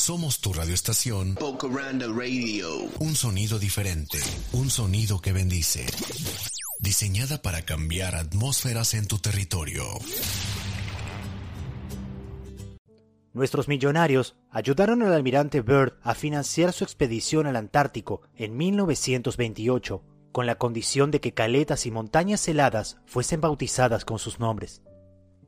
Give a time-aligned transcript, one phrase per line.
[0.00, 1.34] Somos tu radioestación.
[1.34, 2.88] Bocaranda Radio.
[3.00, 4.16] Un sonido diferente.
[4.54, 5.84] Un sonido que bendice.
[6.78, 9.84] Diseñada para cambiar atmósferas en tu territorio.
[13.34, 20.46] Nuestros millonarios ayudaron al almirante Byrd a financiar su expedición al Antártico en 1928, con
[20.46, 24.80] la condición de que caletas y montañas heladas fuesen bautizadas con sus nombres.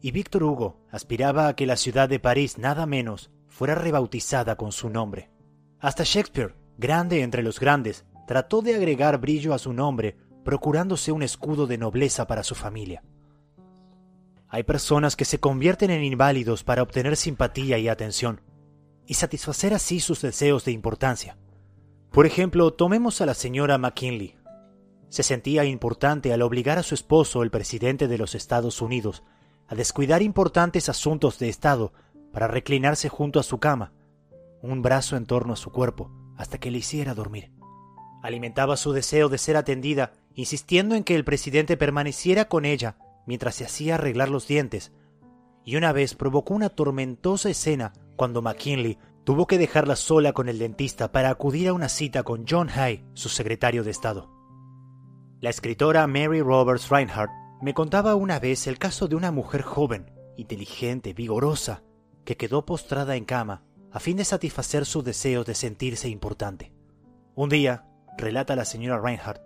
[0.03, 4.73] Y Víctor Hugo aspiraba a que la ciudad de París nada menos fuera rebautizada con
[4.73, 5.31] su nombre.
[5.79, 11.23] Hasta Shakespeare, grande entre los grandes, trató de agregar brillo a su nombre, procurándose un
[11.23, 13.05] escudo de nobleza para su familia.
[14.49, 18.41] Hay personas que se convierten en inválidos para obtener simpatía y atención,
[19.07, 21.37] y satisfacer así sus deseos de importancia.
[22.11, 24.37] Por ejemplo, tomemos a la señora McKinley.
[25.11, 29.23] Se sentía importante al obligar a su esposo, el presidente de los Estados Unidos,
[29.69, 31.93] a descuidar importantes asuntos de Estado
[32.33, 33.93] para reclinarse junto a su cama,
[34.63, 37.53] un brazo en torno a su cuerpo, hasta que le hiciera dormir.
[38.23, 43.57] Alimentaba su deseo de ser atendida, insistiendo en que el presidente permaneciera con ella mientras
[43.57, 44.93] se hacía arreglar los dientes,
[45.65, 50.59] y una vez provocó una tormentosa escena cuando McKinley tuvo que dejarla sola con el
[50.59, 54.31] dentista para acudir a una cita con John Hay, su secretario de Estado.
[55.41, 60.11] La escritora Mary Roberts Reinhardt me contaba una vez el caso de una mujer joven,
[60.37, 61.83] inteligente, vigorosa,
[62.25, 66.73] que quedó postrada en cama a fin de satisfacer su deseo de sentirse importante.
[67.35, 67.87] Un día,
[68.17, 69.43] relata la señora Reinhardt,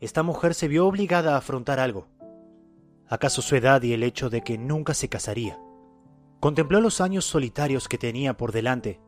[0.00, 2.08] esta mujer se vio obligada a afrontar algo.
[3.08, 5.58] ¿Acaso su edad y el hecho de que nunca se casaría?
[6.38, 9.00] Contempló los años solitarios que tenía por delante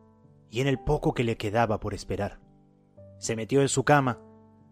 [0.51, 2.41] y en el poco que le quedaba por esperar.
[3.19, 4.21] Se metió en su cama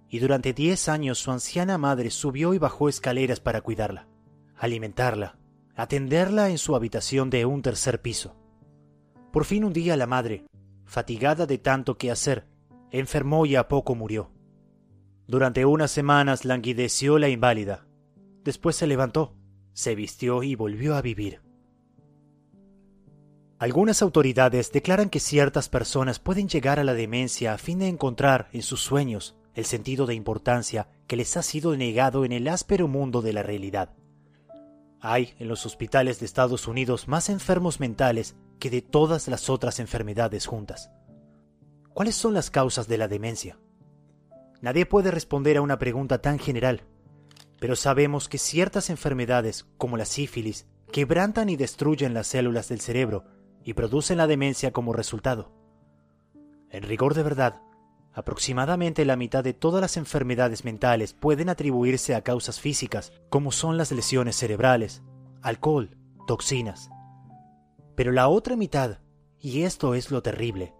[0.08, 4.08] y durante diez años su anciana madre subió y bajó escaleras para cuidarla,
[4.56, 5.38] alimentarla,
[5.76, 8.34] atenderla en su habitación de un tercer piso.
[9.30, 10.46] Por fin un día la madre,
[10.86, 12.46] fatigada de tanto que hacer,
[12.90, 14.30] enfermó y a poco murió.
[15.26, 17.86] Durante unas semanas languideció la inválida.
[18.42, 19.34] Después se levantó,
[19.74, 21.42] se vistió y volvió a vivir.
[23.58, 28.48] Algunas autoridades declaran que ciertas personas pueden llegar a la demencia a fin de encontrar
[28.52, 32.88] en sus sueños el sentido de importancia que les ha sido negado en el áspero
[32.88, 33.94] mundo de la realidad.
[35.08, 39.78] Hay en los hospitales de Estados Unidos más enfermos mentales que de todas las otras
[39.78, 40.90] enfermedades juntas.
[41.94, 43.56] ¿Cuáles son las causas de la demencia?
[44.60, 46.82] Nadie puede responder a una pregunta tan general,
[47.60, 53.26] pero sabemos que ciertas enfermedades, como la sífilis, quebrantan y destruyen las células del cerebro
[53.62, 55.52] y producen la demencia como resultado.
[56.68, 57.62] En rigor de verdad,
[58.16, 63.76] Aproximadamente la mitad de todas las enfermedades mentales pueden atribuirse a causas físicas, como son
[63.76, 65.02] las lesiones cerebrales,
[65.42, 66.88] alcohol, toxinas.
[67.94, 69.00] Pero la otra mitad,
[69.38, 70.74] y esto es lo terrible,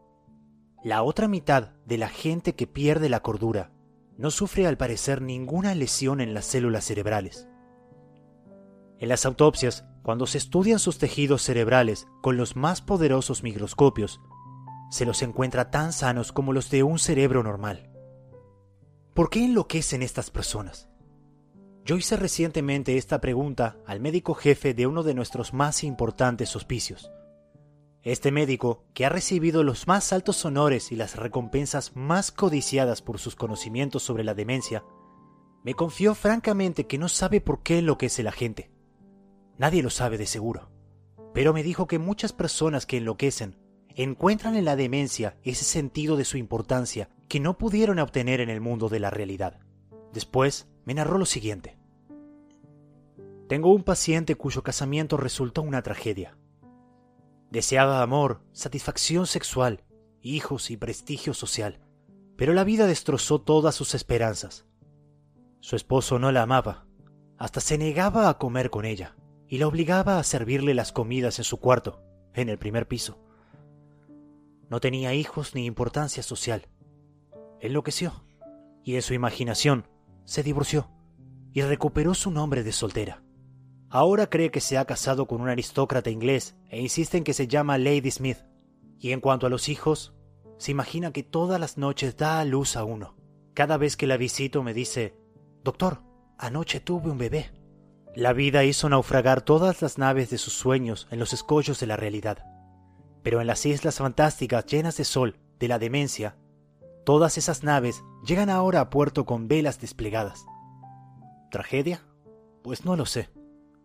[0.82, 3.70] la otra mitad de la gente que pierde la cordura
[4.16, 7.48] no sufre al parecer ninguna lesión en las células cerebrales.
[8.98, 14.22] En las autopsias, cuando se estudian sus tejidos cerebrales con los más poderosos microscopios,
[14.90, 17.90] se los encuentra tan sanos como los de un cerebro normal.
[19.14, 20.88] ¿Por qué enloquecen estas personas?
[21.84, 27.10] Yo hice recientemente esta pregunta al médico jefe de uno de nuestros más importantes hospicios.
[28.02, 33.18] Este médico, que ha recibido los más altos honores y las recompensas más codiciadas por
[33.18, 34.84] sus conocimientos sobre la demencia,
[35.64, 38.70] me confió francamente que no sabe por qué enloquece la gente.
[39.58, 40.70] Nadie lo sabe de seguro.
[41.34, 43.56] Pero me dijo que muchas personas que enloquecen
[43.96, 48.60] encuentran en la demencia ese sentido de su importancia que no pudieron obtener en el
[48.60, 49.58] mundo de la realidad.
[50.12, 51.78] Después me narró lo siguiente.
[53.48, 56.36] Tengo un paciente cuyo casamiento resultó una tragedia.
[57.50, 59.84] Deseaba amor, satisfacción sexual,
[60.20, 61.80] hijos y prestigio social,
[62.36, 64.66] pero la vida destrozó todas sus esperanzas.
[65.60, 66.86] Su esposo no la amaba,
[67.38, 69.16] hasta se negaba a comer con ella
[69.48, 72.02] y la obligaba a servirle las comidas en su cuarto,
[72.34, 73.25] en el primer piso.
[74.68, 76.68] No tenía hijos ni importancia social.
[77.60, 78.24] Enloqueció
[78.82, 79.88] y en su imaginación
[80.24, 80.90] se divorció
[81.52, 83.22] y recuperó su nombre de soltera.
[83.88, 87.46] Ahora cree que se ha casado con un aristócrata inglés e insiste en que se
[87.46, 88.38] llama Lady Smith.
[88.98, 90.14] Y en cuanto a los hijos,
[90.58, 93.16] se imagina que todas las noches da a luz a uno.
[93.54, 95.16] Cada vez que la visito me dice,
[95.62, 96.02] Doctor,
[96.38, 97.52] anoche tuve un bebé.
[98.14, 101.96] La vida hizo naufragar todas las naves de sus sueños en los escollos de la
[101.96, 102.55] realidad.
[103.26, 106.36] Pero en las islas fantásticas llenas de sol, de la demencia,
[107.04, 110.46] todas esas naves llegan ahora a puerto con velas desplegadas.
[111.50, 112.06] ¿Tragedia?
[112.62, 113.28] Pues no lo sé.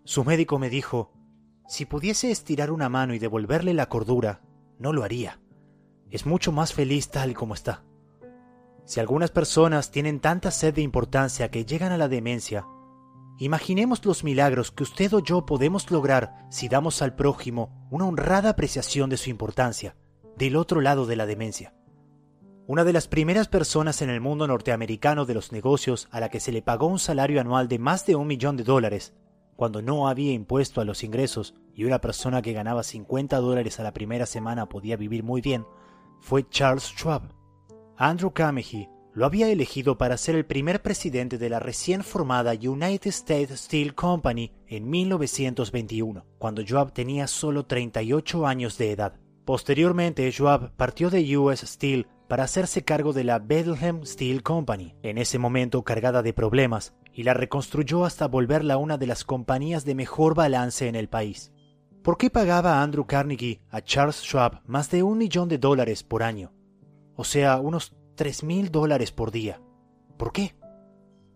[0.04, 1.12] Su médico me dijo,
[1.68, 4.42] si pudiese estirar una mano y devolverle la cordura,
[4.78, 5.40] no lo haría.
[6.12, 7.84] es mucho más feliz tal como está.
[8.86, 12.68] Si algunas personas tienen tanta sed de importancia que llegan a la demencia,
[13.46, 18.52] imaginemos los milagros que usted o yo podemos lograr si damos al prójimo una honrada
[18.52, 19.96] apreciación de su importancia,
[20.38, 21.74] del otro lado de la demencia.
[22.68, 26.40] Una de las primeras personas en el mundo norteamericano de los negocios a la que
[26.40, 29.16] se le pagó un salario anual de más de un millón de dólares,
[29.56, 33.84] cuando no había impuesto a los ingresos y una persona que ganaba 50 dólares a
[33.84, 35.66] la primera semana podía vivir muy bien,
[36.20, 37.24] fue Charles Schwab.
[37.98, 43.10] Andrew Carnegie lo había elegido para ser el primer presidente de la recién formada United
[43.10, 49.20] States Steel Company en 1921, cuando Schwab tenía solo 38 años de edad.
[49.46, 55.18] Posteriormente, Schwab partió de US Steel para hacerse cargo de la Bethlehem Steel Company, en
[55.18, 59.96] ese momento cargada de problemas, y la reconstruyó hasta volverla una de las compañías de
[59.96, 61.52] mejor balance en el país.
[62.04, 66.24] ¿Por qué pagaba Andrew Carnegie a Charles Schwab más de un millón de dólares por
[66.24, 66.54] año?
[67.16, 69.62] O sea, unos tres mil dólares por día.
[70.18, 70.56] ¿Por qué?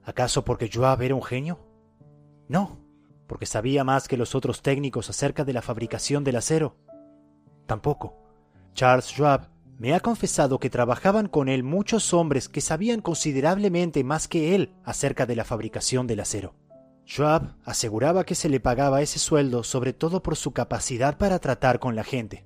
[0.04, 1.60] ¿Acaso porque Schwab era un genio?
[2.48, 2.80] No,
[3.27, 6.77] porque sabía más que los otros técnicos acerca de la fabricación del acero.
[7.66, 8.18] Tampoco.
[8.74, 14.27] Charles Schwab me ha confesado que trabajaban con él muchos hombres que sabían considerablemente más
[14.27, 16.56] que él acerca de la fabricación del acero.
[17.06, 21.80] Schwab aseguraba que se le pagaba ese sueldo sobre todo por su capacidad para tratar
[21.80, 22.45] con la gente.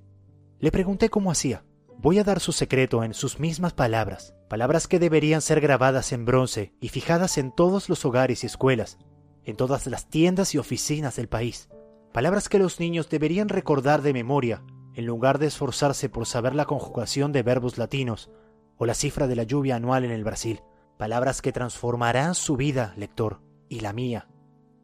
[0.59, 1.63] Le pregunté cómo hacía.
[2.01, 6.23] Voy a dar su secreto en sus mismas palabras, palabras que deberían ser grabadas en
[6.23, 8.97] bronce y fijadas en todos los hogares y escuelas,
[9.43, 11.67] en todas las tiendas y oficinas del país,
[12.13, 14.63] palabras que los niños deberían recordar de memoria,
[14.93, 18.31] en lugar de esforzarse por saber la conjugación de verbos latinos
[18.77, 20.61] o la cifra de la lluvia anual en el Brasil,
[20.97, 24.29] palabras que transformarán su vida, lector, y la mía,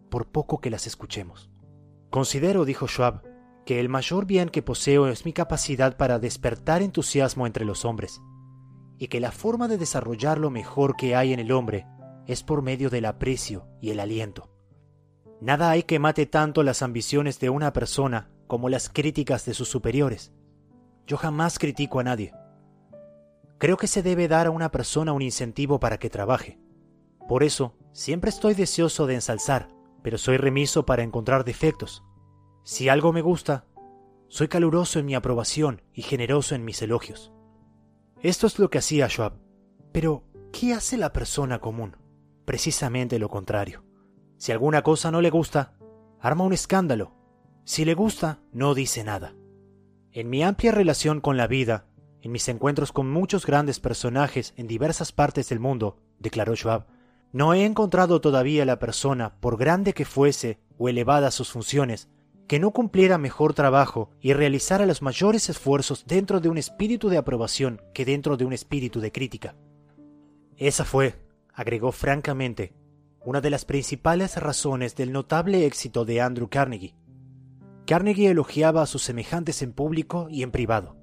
[0.09, 1.49] por poco que las escuchemos.
[2.09, 3.23] Considero, dijo Schwab,
[3.65, 8.21] que el mayor bien que poseo es mi capacidad para despertar entusiasmo entre los hombres,
[8.97, 11.85] y que la forma de desarrollar lo mejor que hay en el hombre
[12.27, 14.49] es por medio del aprecio y el aliento.
[15.41, 19.67] Nada hay que mate tanto las ambiciones de una persona como las críticas de sus
[19.67, 20.31] superiores.
[21.07, 22.33] Yo jamás critico a nadie.
[23.57, 26.59] Creo que se debe dar a una persona un incentivo para que trabaje.
[27.27, 29.69] Por eso, siempre estoy deseoso de ensalzar,
[30.03, 32.03] pero soy remiso para encontrar defectos.
[32.65, 33.67] Si algo me gusta,
[34.27, 37.31] soy caluroso en mi aprobación y generoso en mis elogios.
[38.23, 39.33] Esto es lo que hacía Schwab.
[39.91, 41.95] Pero, ¿qué hace la persona común?
[42.43, 43.83] Precisamente lo contrario.
[44.37, 45.77] Si alguna cosa no le gusta,
[46.19, 47.13] arma un escándalo.
[47.65, 49.35] Si le gusta, no dice nada.
[50.11, 51.85] En mi amplia relación con la vida,
[52.23, 56.87] en mis encuentros con muchos grandes personajes en diversas partes del mundo, declaró Schwab,
[57.31, 62.09] no he encontrado todavía la persona, por grande que fuese o elevadas sus funciones,
[62.47, 67.17] que no cumpliera mejor trabajo y realizara los mayores esfuerzos dentro de un espíritu de
[67.17, 69.55] aprobación que dentro de un espíritu de crítica.
[70.57, 71.15] Esa fue,
[71.53, 72.73] agregó francamente,
[73.23, 76.95] una de las principales razones del notable éxito de Andrew Carnegie.
[77.87, 80.95] Carnegie elogiaba a sus semejantes en público y en privado.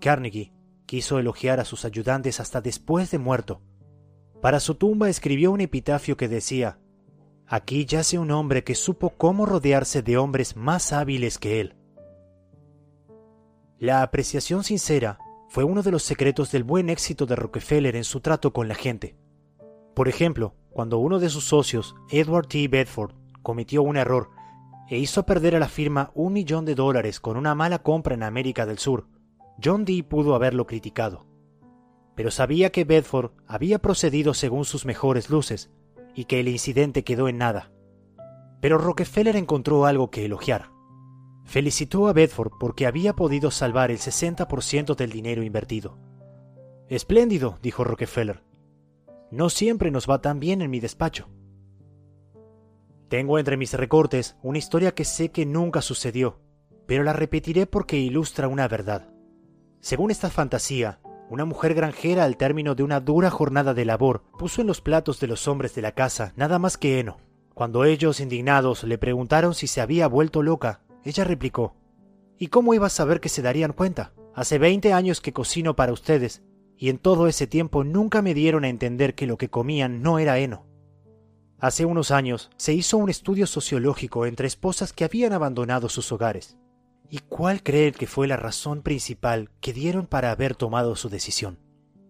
[0.00, 0.52] Carnegie
[0.86, 3.60] quiso elogiar a sus ayudantes hasta después de muerto,
[4.40, 6.78] para su tumba escribió un epitafio que decía,
[7.48, 11.76] Aquí yace un hombre que supo cómo rodearse de hombres más hábiles que él.
[13.78, 18.20] La apreciación sincera fue uno de los secretos del buen éxito de Rockefeller en su
[18.20, 19.16] trato con la gente.
[19.94, 22.66] Por ejemplo, cuando uno de sus socios, Edward T.
[22.68, 24.30] Bedford, cometió un error
[24.88, 28.24] e hizo perder a la firma un millón de dólares con una mala compra en
[28.24, 29.06] América del Sur,
[29.62, 31.26] John Dee pudo haberlo criticado
[32.16, 35.70] pero sabía que Bedford había procedido según sus mejores luces
[36.16, 37.70] y que el incidente quedó en nada.
[38.60, 40.70] Pero Rockefeller encontró algo que elogiar.
[41.44, 45.98] Felicitó a Bedford porque había podido salvar el 60% del dinero invertido.
[46.88, 48.42] Espléndido, dijo Rockefeller.
[49.30, 51.28] No siempre nos va tan bien en mi despacho.
[53.08, 56.40] Tengo entre mis recortes una historia que sé que nunca sucedió,
[56.86, 59.12] pero la repetiré porque ilustra una verdad.
[59.80, 64.60] Según esta fantasía, una mujer granjera al término de una dura jornada de labor puso
[64.60, 67.18] en los platos de los hombres de la casa nada más que heno.
[67.54, 71.74] Cuando ellos, indignados, le preguntaron si se había vuelto loca, ella replicó
[72.38, 74.12] ¿Y cómo iba a saber que se darían cuenta?
[74.34, 76.42] Hace veinte años que cocino para ustedes,
[76.76, 80.18] y en todo ese tiempo nunca me dieron a entender que lo que comían no
[80.18, 80.66] era heno.
[81.58, 86.58] Hace unos años se hizo un estudio sociológico entre esposas que habían abandonado sus hogares.
[87.08, 91.58] ¿Y cuál creen que fue la razón principal que dieron para haber tomado su decisión?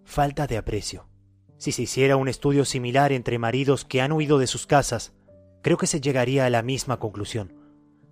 [0.04, 1.08] Falta de aprecio.
[1.58, 5.12] Si se hiciera un estudio similar entre maridos que han huido de sus casas,
[5.62, 7.54] creo que se llegaría a la misma conclusión.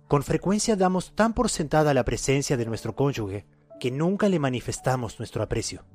[0.07, 3.45] Con frecuencia damos tan por sentada la presencia de nuestro cónyuge
[3.79, 5.85] que nunca le manifestamos nuestro aprecio.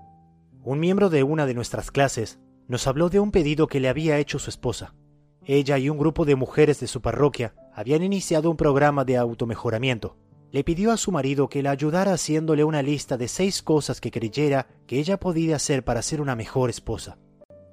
[0.62, 4.18] Un miembro de una de nuestras clases nos habló de un pedido que le había
[4.18, 4.94] hecho su esposa.
[5.44, 10.16] Ella y un grupo de mujeres de su parroquia habían iniciado un programa de automejoramiento.
[10.52, 14.10] Le pidió a su marido que la ayudara haciéndole una lista de seis cosas que
[14.10, 17.18] creyera que ella podía hacer para ser una mejor esposa.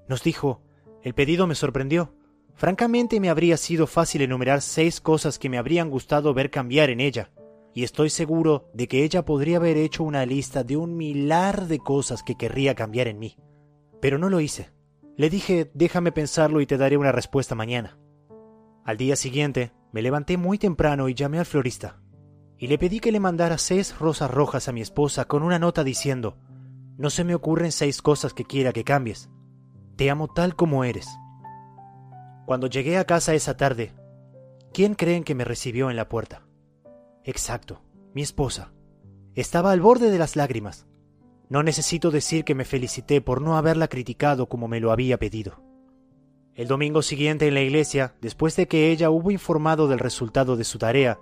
[0.07, 0.61] Nos dijo,
[1.01, 2.13] el pedido me sorprendió.
[2.53, 6.99] Francamente me habría sido fácil enumerar seis cosas que me habrían gustado ver cambiar en
[6.99, 7.31] ella,
[7.73, 11.79] y estoy seguro de que ella podría haber hecho una lista de un milar de
[11.79, 13.37] cosas que querría cambiar en mí.
[14.01, 14.69] Pero no lo hice.
[15.15, 17.97] Le dije, déjame pensarlo y te daré una respuesta mañana.
[18.83, 22.01] Al día siguiente, me levanté muy temprano y llamé al florista.
[22.57, 25.83] Y le pedí que le mandara seis rosas rojas a mi esposa con una nota
[25.83, 26.37] diciendo,
[26.97, 29.29] no se me ocurren seis cosas que quiera que cambies.
[29.95, 31.07] Te amo tal como eres.
[32.47, 33.93] Cuando llegué a casa esa tarde,
[34.73, 36.47] ¿quién creen que me recibió en la puerta?
[37.23, 37.81] Exacto,
[38.13, 38.73] mi esposa.
[39.35, 40.87] Estaba al borde de las lágrimas.
[41.49, 45.61] No necesito decir que me felicité por no haberla criticado como me lo había pedido.
[46.55, 50.63] El domingo siguiente en la iglesia, después de que ella hubo informado del resultado de
[50.63, 51.19] su tarea,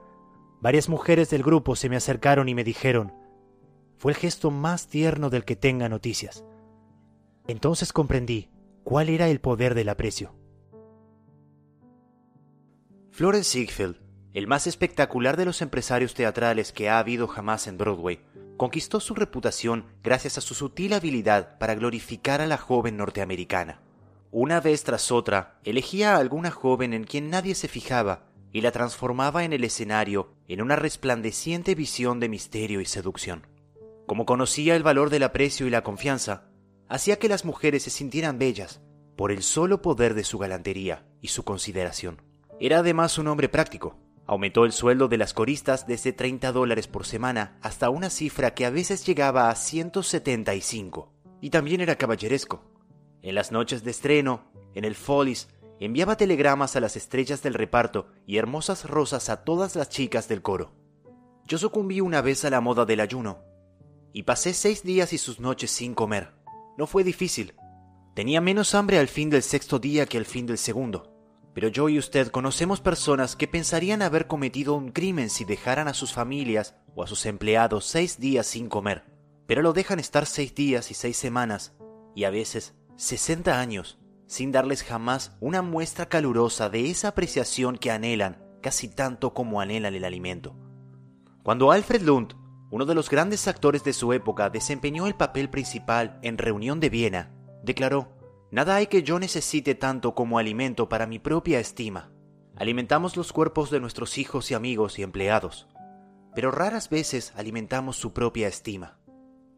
[0.61, 3.13] varias mujeres del grupo se me acercaron y me dijeron,
[3.97, 6.43] fue el gesto más tierno del que tenga noticias.
[7.47, 8.49] Entonces comprendí
[8.83, 10.35] cuál era el poder del aprecio.
[13.11, 18.19] Florence Ziegfeld el más espectacular de los empresarios teatrales que ha habido jamás en Broadway,
[18.57, 23.79] conquistó su reputación gracias a su sutil habilidad para glorificar a la joven norteamericana.
[24.31, 28.73] Una vez tras otra, elegía a alguna joven en quien nadie se fijaba y la
[28.73, 33.47] transformaba en el escenario en una resplandeciente visión de misterio y seducción.
[34.05, 36.49] Como conocía el valor del aprecio y la confianza,
[36.87, 38.81] hacía que las mujeres se sintieran bellas
[39.15, 42.21] por el solo poder de su galantería y su consideración.
[42.59, 43.97] Era además un hombre práctico,
[44.27, 48.65] Aumentó el sueldo de las coristas desde 30 dólares por semana hasta una cifra que
[48.65, 51.13] a veces llegaba a 175.
[51.41, 52.63] Y también era caballeresco.
[53.21, 55.47] En las noches de estreno, en el Follies,
[55.79, 60.41] enviaba telegramas a las estrellas del reparto y hermosas rosas a todas las chicas del
[60.41, 60.73] coro.
[61.45, 63.43] Yo sucumbí una vez a la moda del ayuno
[64.13, 66.33] y pasé seis días y sus noches sin comer.
[66.77, 67.53] No fue difícil.
[68.15, 71.11] Tenía menos hambre al fin del sexto día que al fin del segundo.
[71.53, 75.93] Pero yo y usted conocemos personas que pensarían haber cometido un crimen si dejaran a
[75.93, 79.03] sus familias o a sus empleados seis días sin comer,
[79.47, 81.73] pero lo dejan estar seis días y seis semanas,
[82.13, 87.91] y a veces sesenta años, sin darles jamás una muestra calurosa de esa apreciación que
[87.91, 90.55] anhelan casi tanto como anhelan el alimento.
[91.43, 92.33] Cuando Alfred Lund,
[92.71, 96.89] uno de los grandes actores de su época, desempeñó el papel principal en Reunión de
[96.89, 97.31] Viena,
[97.63, 98.17] declaró,
[98.49, 102.11] Nada hay que yo necesite tanto como alimento para mi propia estima.
[102.55, 105.67] Alimentamos los cuerpos de nuestros hijos y amigos y empleados,
[106.33, 108.97] pero raras veces alimentamos su propia estima.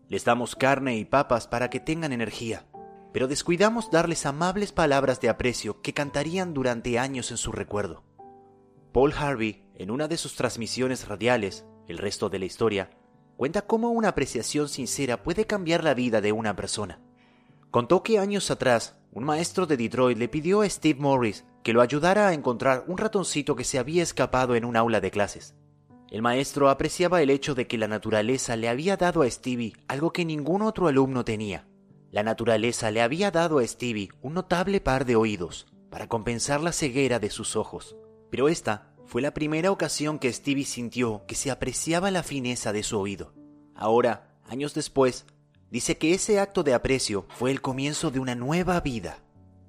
[0.10, 2.67] Les damos carne y papas para que tengan energía,
[3.14, 8.04] pero descuidamos darles amables palabras de aprecio que cantarían durante años en su recuerdo.
[8.92, 12.90] Paul Harvey, en una de sus transmisiones radiales, El resto de la historia,
[13.38, 17.00] cuenta cómo una apreciación sincera puede cambiar la vida de una persona.
[17.72, 21.82] Contó que años atrás, un maestro de Detroit le pidió a Steve Morris que lo
[21.82, 25.56] ayudara a encontrar un ratoncito que se había escapado en un aula de clases.
[26.10, 30.14] El maestro apreciaba el hecho de que la naturaleza le había dado a Stevie algo
[30.14, 31.67] que ningún otro alumno tenía.
[32.12, 36.72] La naturaleza le había dado a Stevie un notable par de oídos para compensar la
[36.72, 37.98] ceguera de sus ojos.
[38.30, 42.84] Pero esta fue la primera ocasión que Stevie sintió que se apreciaba la fineza de
[42.84, 43.34] su oído.
[43.76, 45.26] Ahora, años después,
[45.70, 49.20] dice que ese acto de aprecio fue el comienzo de una nueva vida.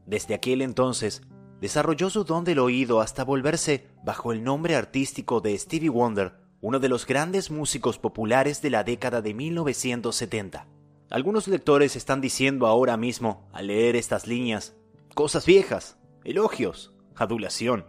[0.07, 1.23] Desde aquel entonces,
[1.61, 6.79] desarrolló su don del oído hasta volverse, bajo el nombre artístico de Stevie Wonder, uno
[6.81, 10.67] de los grandes músicos populares de la década de 1970.
[11.11, 14.77] Algunos lectores están diciendo ahora mismo, al leer estas líneas,
[15.15, 17.87] cosas viejas, elogios, adulación.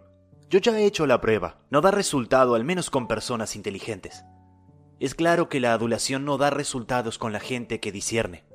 [0.50, 4.24] Yo ya he hecho la prueba, no da resultado al menos con personas inteligentes.
[5.02, 8.46] Es claro que la adulación no da resultados con la gente que discierne.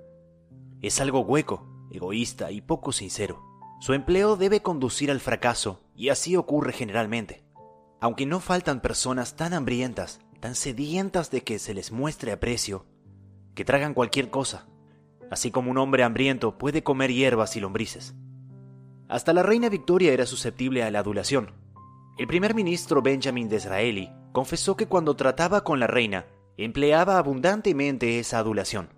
[0.81, 3.43] Es algo hueco, egoísta y poco sincero.
[3.81, 7.45] Su empleo debe conducir al fracaso, y así ocurre generalmente.
[8.01, 12.87] Aunque no faltan personas tan hambrientas, tan sedientas de que se les muestre aprecio,
[13.55, 14.67] que tragan cualquier cosa,
[15.31, 18.15] así como un hombre hambriento puede comer hierbas y lombrices.
[19.09, 21.53] Hasta la reina Victoria era susceptible a la adulación.
[22.19, 28.39] El primer ministro Benjamin Disraeli confesó que cuando trataba con la reina empleaba abundantemente esa
[28.39, 28.89] adulación.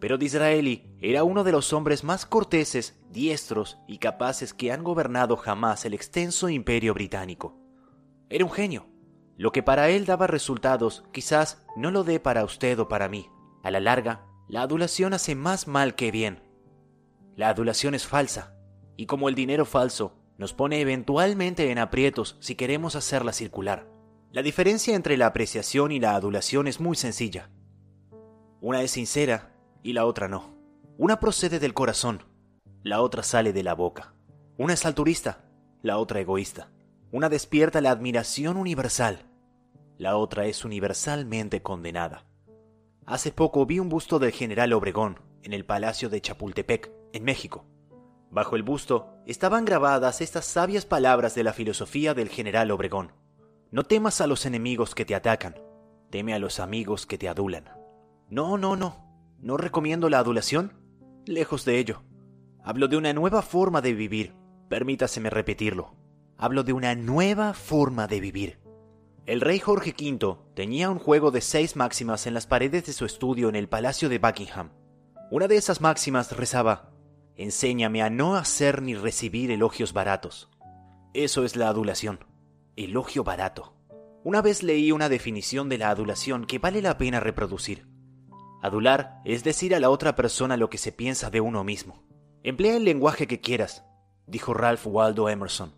[0.00, 5.36] Pero Disraeli era uno de los hombres más corteses, diestros y capaces que han gobernado
[5.36, 7.56] jamás el extenso imperio británico.
[8.28, 8.86] Era un genio.
[9.36, 13.28] Lo que para él daba resultados quizás no lo dé para usted o para mí,
[13.68, 16.40] A la larga, la adulación hace más mal que bien.
[17.36, 18.54] La adulación es falsa,
[18.96, 23.86] y como el dinero falso, nos pone eventualmente en aprietos si queremos hacerla circular.
[24.32, 27.50] La diferencia entre la apreciación y la adulación es muy sencilla.
[28.62, 30.56] Una es sincera y la otra no.
[30.96, 32.22] Una procede del corazón,
[32.82, 34.14] la otra sale de la boca.
[34.56, 35.44] Una es alturista,
[35.82, 36.72] la otra egoísta.
[37.12, 39.26] Una despierta la admiración universal,
[39.98, 42.27] la otra es universalmente condenada.
[43.08, 47.64] Hace poco vi un busto del general Obregón en el Palacio de Chapultepec, en México.
[48.30, 53.14] Bajo el busto estaban grabadas estas sabias palabras de la filosofía del general Obregón.
[53.70, 55.54] No temas a los enemigos que te atacan,
[56.10, 57.70] teme a los amigos que te adulan.
[58.28, 60.74] No, no, no, no recomiendo la adulación,
[61.24, 62.02] lejos de ello.
[62.62, 64.34] Hablo de una nueva forma de vivir,
[64.68, 65.94] permítaseme repetirlo.
[66.36, 68.67] Hablo de una nueva forma de vivir.
[69.28, 73.04] El rey Jorge V tenía un juego de seis máximas en las paredes de su
[73.04, 74.70] estudio en el Palacio de Buckingham.
[75.30, 76.94] Una de esas máximas rezaba,
[77.36, 80.48] Enséñame a no hacer ni recibir elogios baratos.
[81.12, 82.24] Eso es la adulación.
[82.74, 83.74] Elogio barato.
[84.24, 87.86] Una vez leí una definición de la adulación que vale la pena reproducir.
[88.62, 92.02] Adular es decir a la otra persona lo que se piensa de uno mismo.
[92.44, 93.84] Emplea el lenguaje que quieras,
[94.26, 95.74] dijo Ralph Waldo Emerson,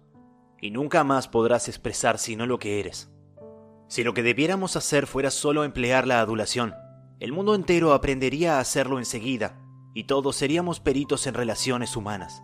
[0.61, 3.11] y nunca más podrás expresar sino lo que eres.
[3.91, 6.77] Si lo que debiéramos hacer fuera solo emplear la adulación,
[7.19, 9.59] el mundo entero aprendería a hacerlo enseguida
[9.95, 12.41] y todos seríamos peritos en relaciones humanas.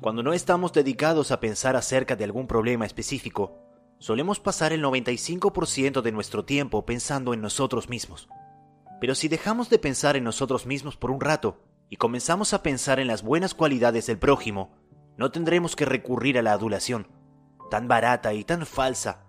[0.00, 3.58] Cuando no estamos dedicados a pensar acerca de algún problema específico,
[3.98, 8.30] solemos pasar el 95% de nuestro tiempo pensando en nosotros mismos.
[8.98, 12.98] Pero si dejamos de pensar en nosotros mismos por un rato y comenzamos a pensar
[12.98, 14.74] en las buenas cualidades del prójimo,
[15.18, 17.08] no tendremos que recurrir a la adulación,
[17.70, 19.25] tan barata y tan falsa,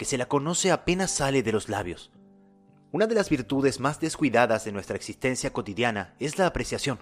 [0.00, 2.10] que se la conoce apenas sale de los labios.
[2.90, 7.00] Una de las virtudes más descuidadas de nuestra existencia cotidiana es la apreciación.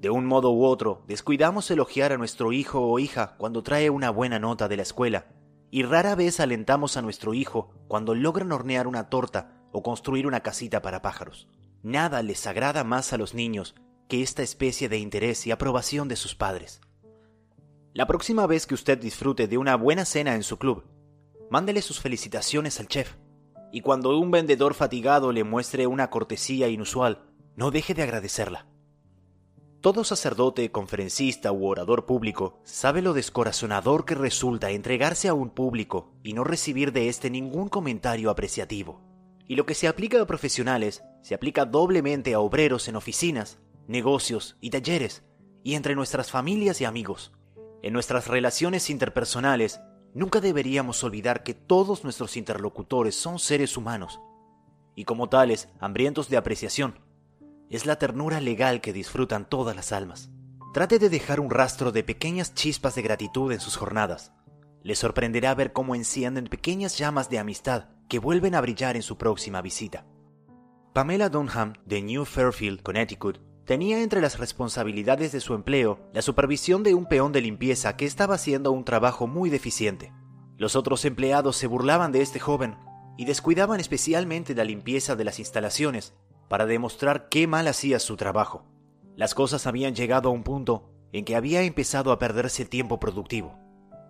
[0.00, 4.10] De un modo u otro, descuidamos elogiar a nuestro hijo o hija cuando trae una
[4.10, 5.28] buena nota de la escuela,
[5.70, 10.40] y rara vez alentamos a nuestro hijo cuando logran hornear una torta o construir una
[10.40, 11.46] casita para pájaros.
[11.84, 13.76] Nada les agrada más a los niños
[14.08, 16.80] que esta especie de interés y aprobación de sus padres.
[17.94, 20.82] La próxima vez que usted disfrute de una buena cena en su club,
[21.50, 23.16] mándele sus felicitaciones al chef
[23.72, 28.66] y cuando un vendedor fatigado le muestre una cortesía inusual, no deje de agradecerla.
[29.80, 36.12] Todo sacerdote, conferencista u orador público sabe lo descorazonador que resulta entregarse a un público
[36.22, 39.00] y no recibir de éste ningún comentario apreciativo.
[39.46, 43.58] Y lo que se aplica a profesionales se aplica doblemente a obreros en oficinas,
[43.88, 45.24] negocios y talleres,
[45.64, 47.32] y entre nuestras familias y amigos.
[47.82, 49.80] En nuestras relaciones interpersonales
[50.12, 54.20] Nunca deberíamos olvidar que todos nuestros interlocutores son seres humanos
[54.96, 56.98] y como tales hambrientos de apreciación.
[57.70, 60.30] Es la ternura legal que disfrutan todas las almas.
[60.74, 64.32] Trate de dejar un rastro de pequeñas chispas de gratitud en sus jornadas.
[64.82, 69.16] Le sorprenderá ver cómo encienden pequeñas llamas de amistad que vuelven a brillar en su
[69.16, 70.06] próxima visita.
[70.92, 73.38] Pamela Dunham, de New Fairfield, Connecticut,
[73.70, 78.04] tenía entre las responsabilidades de su empleo la supervisión de un peón de limpieza que
[78.04, 80.12] estaba haciendo un trabajo muy deficiente.
[80.56, 82.76] Los otros empleados se burlaban de este joven
[83.16, 86.14] y descuidaban especialmente la limpieza de las instalaciones
[86.48, 88.66] para demostrar qué mal hacía su trabajo.
[89.14, 92.98] Las cosas habían llegado a un punto en que había empezado a perderse el tiempo
[92.98, 93.56] productivo.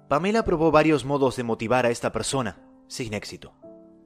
[0.09, 3.53] Pamela probó varios modos de motivar a esta persona, sin éxito.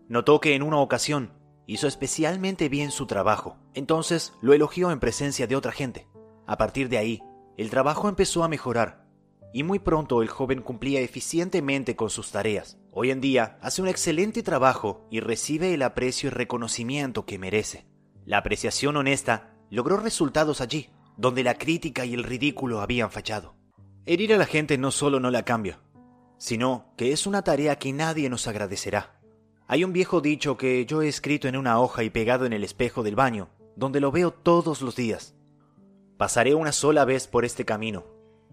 [0.08, 1.30] Notó que en una ocasión
[1.66, 6.06] Hizo especialmente bien su trabajo, entonces lo elogió en presencia de otra gente.
[6.46, 7.22] A partir de ahí,
[7.56, 9.06] el trabajo empezó a mejorar,
[9.54, 12.76] y muy pronto el joven cumplía eficientemente con sus tareas.
[12.90, 17.86] Hoy en día hace un excelente trabajo y recibe el aprecio y reconocimiento que merece.
[18.26, 23.54] La apreciación honesta logró resultados allí, donde la crítica y el ridículo habían fallado.
[24.06, 25.80] Herir a la gente no solo no la cambia,
[26.36, 29.13] sino que es una tarea que nadie nos agradecerá.
[29.66, 32.64] Hay un viejo dicho que yo he escrito en una hoja y pegado en el
[32.64, 35.34] espejo del baño, donde lo veo todos los días.
[36.18, 38.04] Pasaré una sola vez por este camino,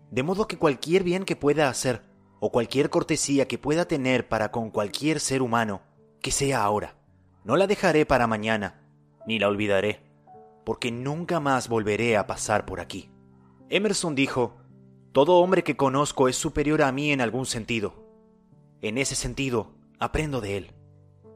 [0.09, 2.01] de modo que cualquier bien que pueda hacer,
[2.39, 5.81] o cualquier cortesía que pueda tener para con cualquier ser humano,
[6.21, 6.95] que sea ahora.
[7.43, 8.81] No la dejaré para mañana,
[9.27, 9.99] ni la olvidaré,
[10.65, 13.09] porque nunca más volveré a pasar por aquí.
[13.69, 14.57] Emerson dijo,
[15.11, 17.95] Todo hombre que conozco es superior a mí en algún sentido.
[18.81, 20.71] En ese sentido, aprendo de él.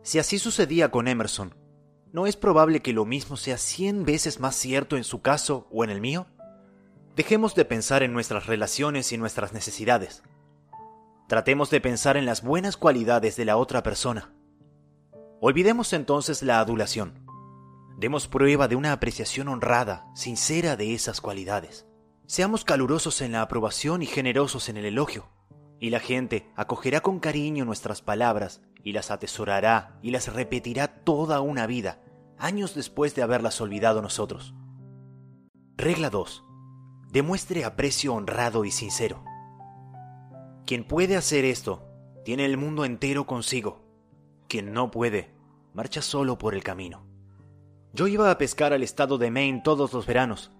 [0.05, 1.55] Si así sucedía con Emerson,
[2.13, 5.83] ¿no es probable que lo mismo sea cien veces más cierto en su caso o
[5.83, 6.27] en el mío?
[7.15, 10.21] Dejemos de pensar en nuestras relaciones y nuestras necesidades.
[11.27, 14.31] Tratemos de pensar en las buenas cualidades de la otra persona.
[15.41, 17.25] Olvidemos entonces la adulación.
[17.97, 21.87] Demos prueba de una apreciación honrada, sincera de esas cualidades.
[22.27, 25.29] Seamos calurosos en la aprobación y generosos en el elogio.
[25.79, 31.41] Y la gente acogerá con cariño nuestras palabras y las atesorará y las repetirá toda
[31.41, 31.99] una vida,
[32.37, 34.53] años después de haberlas olvidado nosotros.
[35.75, 36.45] Regla 2.
[37.11, 39.25] Demuestre aprecio honrado y sincero.
[40.67, 41.83] Quien puede hacer esto,
[42.23, 43.81] tiene el mundo entero consigo.
[44.47, 45.33] Quien no puede,
[45.73, 47.07] marcha solo por el camino.
[47.91, 50.51] Yo iba a pescar al estado de Maine todos los veranos.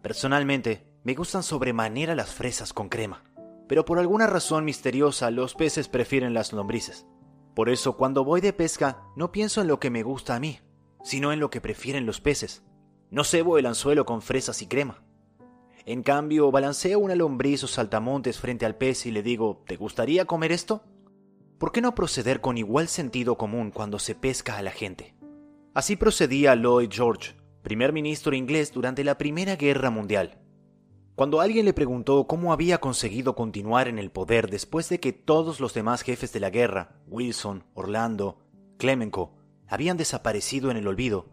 [0.00, 3.22] Personalmente, me gustan sobremanera las fresas con crema,
[3.68, 7.06] pero por alguna razón misteriosa los peces prefieren las lombrices.
[7.56, 10.60] Por eso cuando voy de pesca no pienso en lo que me gusta a mí,
[11.02, 12.62] sino en lo que prefieren los peces.
[13.10, 15.02] No cebo el anzuelo con fresas y crema.
[15.86, 20.26] En cambio, balanceo una lombriz o saltamontes frente al pez y le digo, ¿te gustaría
[20.26, 20.82] comer esto?
[21.56, 25.14] ¿Por qué no proceder con igual sentido común cuando se pesca a la gente?
[25.72, 30.42] Así procedía Lloyd George, primer ministro inglés durante la Primera Guerra Mundial.
[31.16, 35.60] Cuando alguien le preguntó cómo había conseguido continuar en el poder después de que todos
[35.60, 38.38] los demás jefes de la guerra, Wilson, Orlando,
[38.76, 39.30] Clemenceau,
[39.66, 41.30] habían desaparecido en el olvido,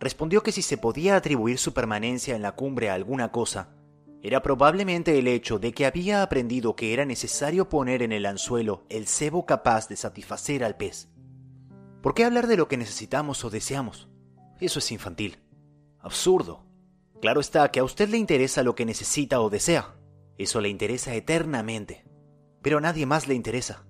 [0.00, 3.76] respondió que si se podía atribuir su permanencia en la cumbre a alguna cosa,
[4.24, 8.86] era probablemente el hecho de que había aprendido que era necesario poner en el anzuelo
[8.88, 11.08] el cebo capaz de satisfacer al pez.
[12.02, 14.08] ¿Por qué hablar de lo que necesitamos o deseamos?
[14.58, 15.38] Eso es infantil.
[16.00, 16.65] Absurdo.
[17.20, 19.96] Claro está que a usted le interesa lo que necesita o desea.
[20.36, 22.04] Eso le interesa eternamente.
[22.62, 23.86] Pero a nadie más le interesa.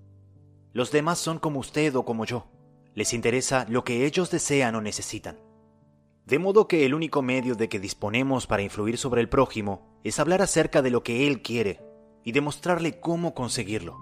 [0.73, 2.47] Los demás son como usted o como yo.
[2.95, 5.41] Les interesa lo que ellos desean o necesitan.
[6.25, 10.19] De modo que el único medio de que disponemos para influir sobre el prójimo es
[10.19, 11.81] hablar acerca de lo que él quiere
[12.25, 13.99] y demostrarle cómo conseguirlo.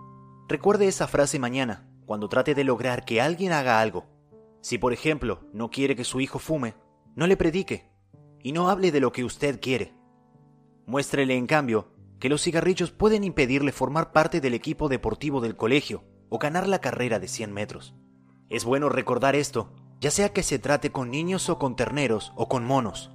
[0.49, 4.07] Recuerde esa frase mañana cuando trate de lograr que alguien haga algo.
[4.61, 6.75] Si, por ejemplo, no quiere que su hijo fume,
[7.15, 7.94] no le predique
[8.45, 9.93] y no hable de lo que usted quiere.
[10.87, 11.89] Muéstrele, en cambio,
[12.21, 16.81] que los cigarrillos pueden impedirle formar parte del equipo deportivo del colegio o ganar la
[16.81, 17.97] carrera de 100 metros.
[18.49, 22.49] Es bueno recordar esto, ya sea que se trate con niños o con terneros o
[22.49, 23.11] con monos.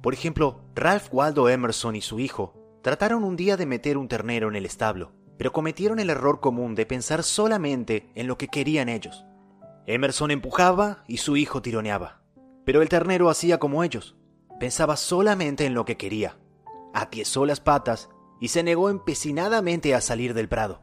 [0.00, 4.48] Por ejemplo, Ralph Waldo Emerson y su hijo trataron un día de meter un ternero
[4.48, 8.88] en el establo pero cometieron el error común de pensar solamente en lo que querían
[8.88, 9.24] ellos.
[9.86, 12.22] Emerson empujaba y su hijo tironeaba,
[12.64, 14.16] pero el ternero hacía como ellos,
[14.58, 16.38] pensaba solamente en lo que quería,
[16.92, 18.08] apiezó las patas
[18.40, 20.82] y se negó empecinadamente a salir del prado.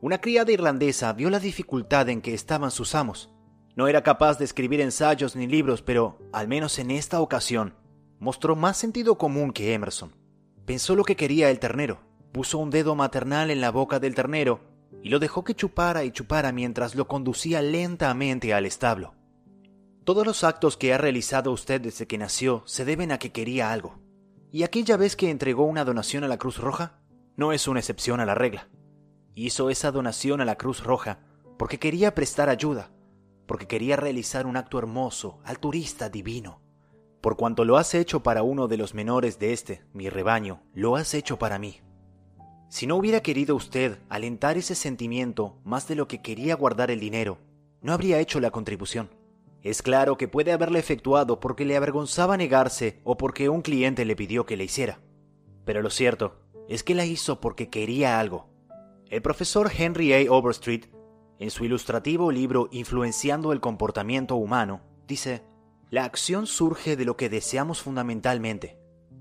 [0.00, 3.30] Una criada irlandesa vio la dificultad en que estaban sus amos.
[3.76, 7.74] No era capaz de escribir ensayos ni libros, pero, al menos en esta ocasión,
[8.18, 10.16] mostró más sentido común que Emerson.
[10.64, 14.60] Pensó lo que quería el ternero puso un dedo maternal en la boca del ternero
[15.02, 19.14] y lo dejó que chupara y chupara mientras lo conducía lentamente al establo.
[20.04, 23.70] Todos los actos que ha realizado usted desde que nació se deben a que quería
[23.70, 23.98] algo.
[24.50, 26.98] Y aquella vez que entregó una donación a la Cruz Roja,
[27.36, 28.68] no es una excepción a la regla.
[29.34, 31.20] Hizo esa donación a la Cruz Roja
[31.58, 32.90] porque quería prestar ayuda,
[33.46, 36.62] porque quería realizar un acto hermoso, alturista, divino.
[37.20, 40.96] Por cuanto lo has hecho para uno de los menores de este, mi rebaño, lo
[40.96, 41.80] has hecho para mí.
[42.70, 47.00] Si no hubiera querido usted alentar ese sentimiento más de lo que quería guardar el
[47.00, 47.38] dinero,
[47.82, 49.19] no habría hecho la contribución.
[49.62, 54.16] Es claro que puede haberla efectuado porque le avergonzaba negarse o porque un cliente le
[54.16, 55.00] pidió que la hiciera.
[55.64, 58.48] Pero lo cierto es que la hizo porque quería algo.
[59.10, 60.32] El profesor Henry A.
[60.32, 60.88] Overstreet,
[61.38, 65.42] en su ilustrativo libro Influenciando el comportamiento humano, dice,
[65.90, 68.78] la acción surge de lo que deseamos fundamentalmente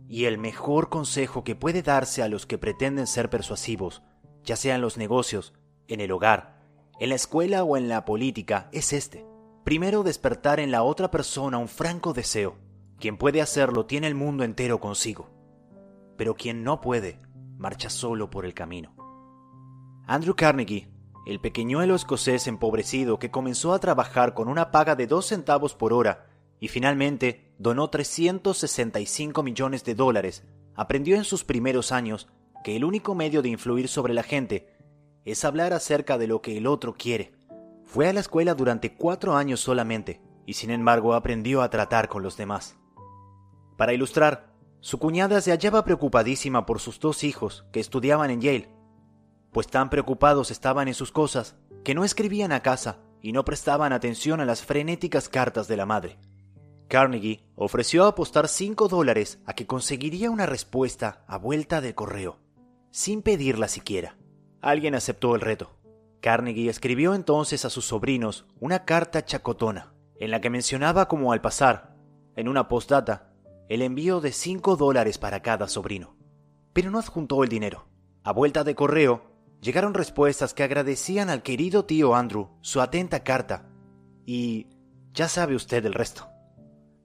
[0.07, 4.03] y el mejor consejo que puede darse a los que pretenden ser persuasivos,
[4.43, 5.53] ya sea en los negocios,
[5.87, 6.63] en el hogar,
[6.99, 9.28] en la escuela o en la política, es este.
[9.69, 12.55] Primero despertar en la otra persona un franco deseo.
[12.97, 15.29] Quien puede hacerlo tiene el mundo entero consigo.
[16.17, 17.19] Pero quien no puede,
[17.59, 18.95] marcha solo por el camino.
[20.07, 20.89] Andrew Carnegie,
[21.27, 25.93] el pequeñuelo escocés empobrecido que comenzó a trabajar con una paga de dos centavos por
[25.93, 26.25] hora
[26.59, 32.27] y finalmente donó 365 millones de dólares, aprendió en sus primeros años
[32.63, 34.67] que el único medio de influir sobre la gente
[35.25, 37.37] es hablar acerca de lo que el otro quiere.
[37.89, 42.21] Fue a la escuela durante cuatro años solamente y sin embargo aprendió a tratar con
[42.21, 42.77] los demás.
[43.77, 48.69] Para ilustrar, su cuñada se hallaba preocupadísima por sus dos hijos que estudiaban en Yale,
[49.51, 53.91] pues tan preocupados estaban en sus cosas que no escribían a casa y no prestaban
[53.91, 56.19] atención a las frenéticas cartas de la madre.
[56.89, 62.37] Carnegie ofreció apostar 5 dólares a que conseguiría una respuesta a vuelta de correo,
[62.91, 64.15] sin pedirla siquiera.
[64.61, 65.78] Alguien aceptó el reto.
[66.21, 71.41] Carnegie escribió entonces a sus sobrinos una carta chacotona, en la que mencionaba como al
[71.41, 71.95] pasar,
[72.35, 73.31] en una postdata,
[73.69, 76.17] el envío de 5 dólares para cada sobrino.
[76.73, 77.87] Pero no adjuntó el dinero.
[78.23, 83.69] A vuelta de correo, llegaron respuestas que agradecían al querido tío Andrew su atenta carta.
[84.25, 84.67] Y
[85.13, 86.27] ya sabe usted el resto.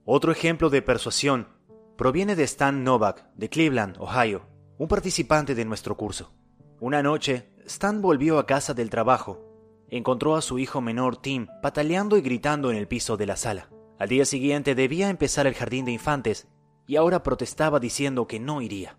[0.04, 1.48] Otro ejemplo de persuasión
[1.96, 4.46] proviene de Stan Novak, de Cleveland, Ohio,
[4.78, 6.32] un participante de nuestro curso.
[6.80, 9.40] Una noche, Stan volvió a casa del trabajo.
[9.88, 13.70] Encontró a su hijo menor Tim pataleando y gritando en el piso de la sala.
[13.98, 16.46] Al día siguiente debía empezar el jardín de infantes
[16.86, 18.98] y ahora protestaba diciendo que no iría.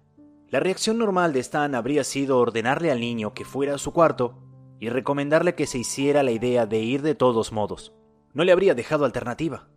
[0.50, 4.40] La reacción normal de Stan habría sido ordenarle al niño que fuera a su cuarto
[4.80, 7.94] y recomendarle que se hiciera la idea de ir de todos modos.
[8.34, 9.68] No le habría dejado alternativa.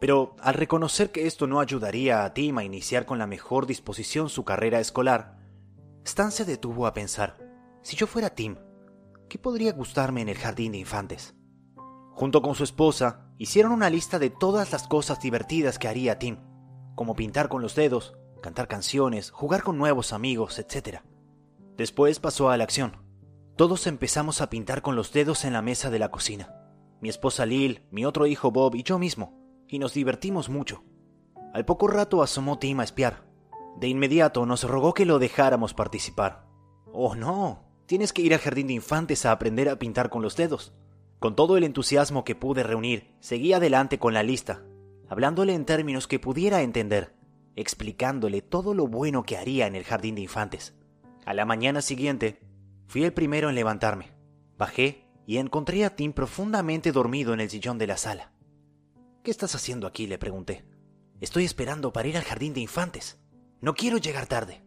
[0.00, 4.28] Pero al reconocer que esto no ayudaría a Tim a iniciar con la mejor disposición
[4.28, 5.38] su carrera escolar,
[6.04, 7.43] Stan se detuvo a pensar,
[7.84, 8.56] si yo fuera Tim,
[9.28, 11.34] ¿qué podría gustarme en el jardín de infantes?
[12.12, 16.38] Junto con su esposa, hicieron una lista de todas las cosas divertidas que haría Tim,
[16.94, 21.02] como pintar con los dedos, cantar canciones, jugar con nuevos amigos, etc.
[21.76, 22.96] Después pasó a la acción.
[23.54, 26.56] Todos empezamos a pintar con los dedos en la mesa de la cocina.
[27.02, 30.84] Mi esposa Lil, mi otro hijo Bob y yo mismo y nos divertimos mucho.
[31.52, 33.28] Al poco rato asomó Tim a espiar.
[33.76, 36.46] De inmediato nos rogó que lo dejáramos participar.
[36.92, 40.36] Oh, no, tienes que ir al jardín de infantes a aprender a pintar con los
[40.36, 40.72] dedos.
[41.18, 44.62] Con todo el entusiasmo que pude reunir, seguí adelante con la lista,
[45.08, 47.14] hablándole en términos que pudiera entender,
[47.56, 50.74] explicándole todo lo bueno que haría en el jardín de infantes.
[51.24, 52.40] A la mañana siguiente,
[52.86, 54.12] fui el primero en levantarme.
[54.58, 58.32] Bajé y encontré a Tim profundamente dormido en el sillón de la sala.
[59.22, 60.06] ¿Qué estás haciendo aquí?
[60.06, 60.64] le pregunté.
[61.20, 63.18] Estoy esperando para ir al jardín de infantes.
[63.60, 64.62] No quiero llegar tarde.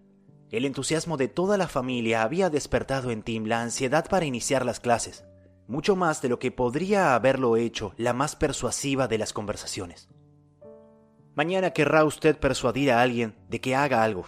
[0.50, 4.80] El entusiasmo de toda la familia había despertado en Tim la ansiedad para iniciar las
[4.80, 5.26] clases,
[5.68, 10.08] mucho más de lo que podría haberlo hecho la más persuasiva de las conversaciones.
[11.36, 14.26] Mañana querrá usted persuadir a alguien de que haga algo.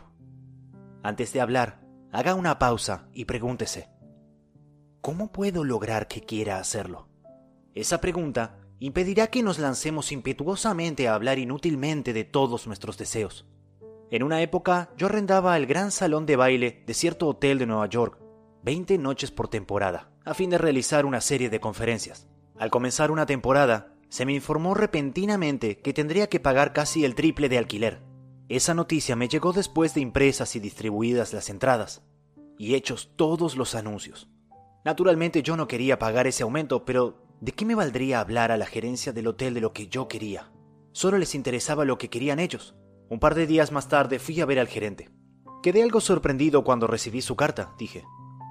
[1.03, 3.89] Antes de hablar, haga una pausa y pregúntese,
[4.99, 7.07] ¿cómo puedo lograr que quiera hacerlo?
[7.73, 13.47] Esa pregunta impedirá que nos lancemos impetuosamente a hablar inútilmente de todos nuestros deseos.
[14.11, 17.87] En una época yo arrendaba el gran salón de baile de cierto hotel de Nueva
[17.87, 18.19] York,
[18.63, 22.27] 20 noches por temporada, a fin de realizar una serie de conferencias.
[22.57, 27.49] Al comenzar una temporada, se me informó repentinamente que tendría que pagar casi el triple
[27.49, 28.01] de alquiler.
[28.49, 32.03] Esa noticia me llegó después de impresas y distribuidas las entradas,
[32.57, 34.29] y hechos todos los anuncios.
[34.83, 38.65] Naturalmente yo no quería pagar ese aumento, pero ¿De qué me valdría hablar a la
[38.65, 40.51] gerencia del hotel de lo que yo quería?
[40.91, 42.75] Solo les interesaba lo que querían ellos.
[43.09, 45.09] Un par de días más tarde fui a ver al gerente.
[45.63, 48.05] Quedé algo sorprendido cuando recibí su carta, dije.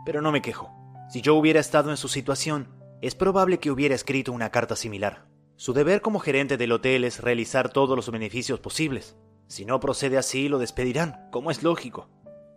[0.04, 0.72] Pero no me quejo.
[1.10, 2.68] Si yo hubiera estado en su situación,
[3.00, 5.28] es probable que hubiera escrito una carta similar.
[5.54, 9.16] Su deber como gerente del hotel es realizar todos los beneficios posibles.
[9.46, 12.08] Si no procede así, lo despedirán, como es lógico.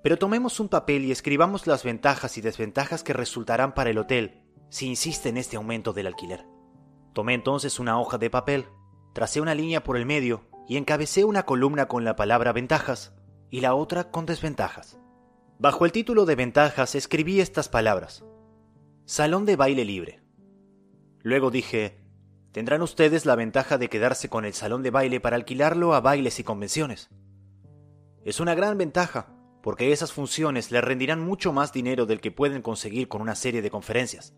[0.02, 4.42] Pero tomemos un papel y escribamos las ventajas y desventajas que resultarán para el hotel
[4.70, 6.46] si insiste en este aumento del alquiler.
[7.14, 8.66] Tomé entonces una hoja de papel,
[9.14, 13.13] tracé una línea por el medio y encabecé una columna con la palabra ventajas
[13.50, 14.97] y la otra con desventajas.
[15.60, 18.24] Bajo el título de ventajas escribí estas palabras.
[19.06, 20.24] Salón de baile libre.
[21.21, 22.02] Luego dije,
[22.52, 26.39] tendrán ustedes la ventaja de quedarse con el salón de baile para alquilarlo a bailes
[26.39, 27.10] y convenciones.
[28.24, 32.62] Es una gran ventaja, porque esas funciones le rendirán mucho más dinero del que pueden
[32.62, 34.34] conseguir con una serie de conferencias.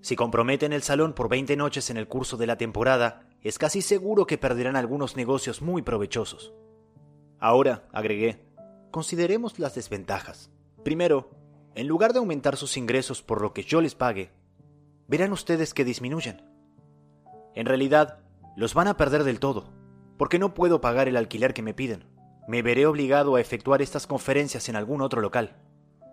[0.00, 3.82] Si comprometen el salón por 20 noches en el curso de la temporada, es casi
[3.82, 6.54] seguro que perderán algunos negocios muy provechosos.
[7.38, 8.42] Ahora, agregué,
[8.90, 10.50] consideremos las desventajas.
[10.82, 11.30] Primero,
[11.74, 14.32] en lugar de aumentar sus ingresos por lo que yo les pague,
[15.08, 16.42] verán ustedes que disminuyen.
[17.54, 18.20] En realidad,
[18.56, 19.74] los van a perder del todo,
[20.16, 22.06] porque no puedo pagar el alquiler que me piden.
[22.48, 25.56] Me veré obligado a efectuar estas conferencias en algún otro local.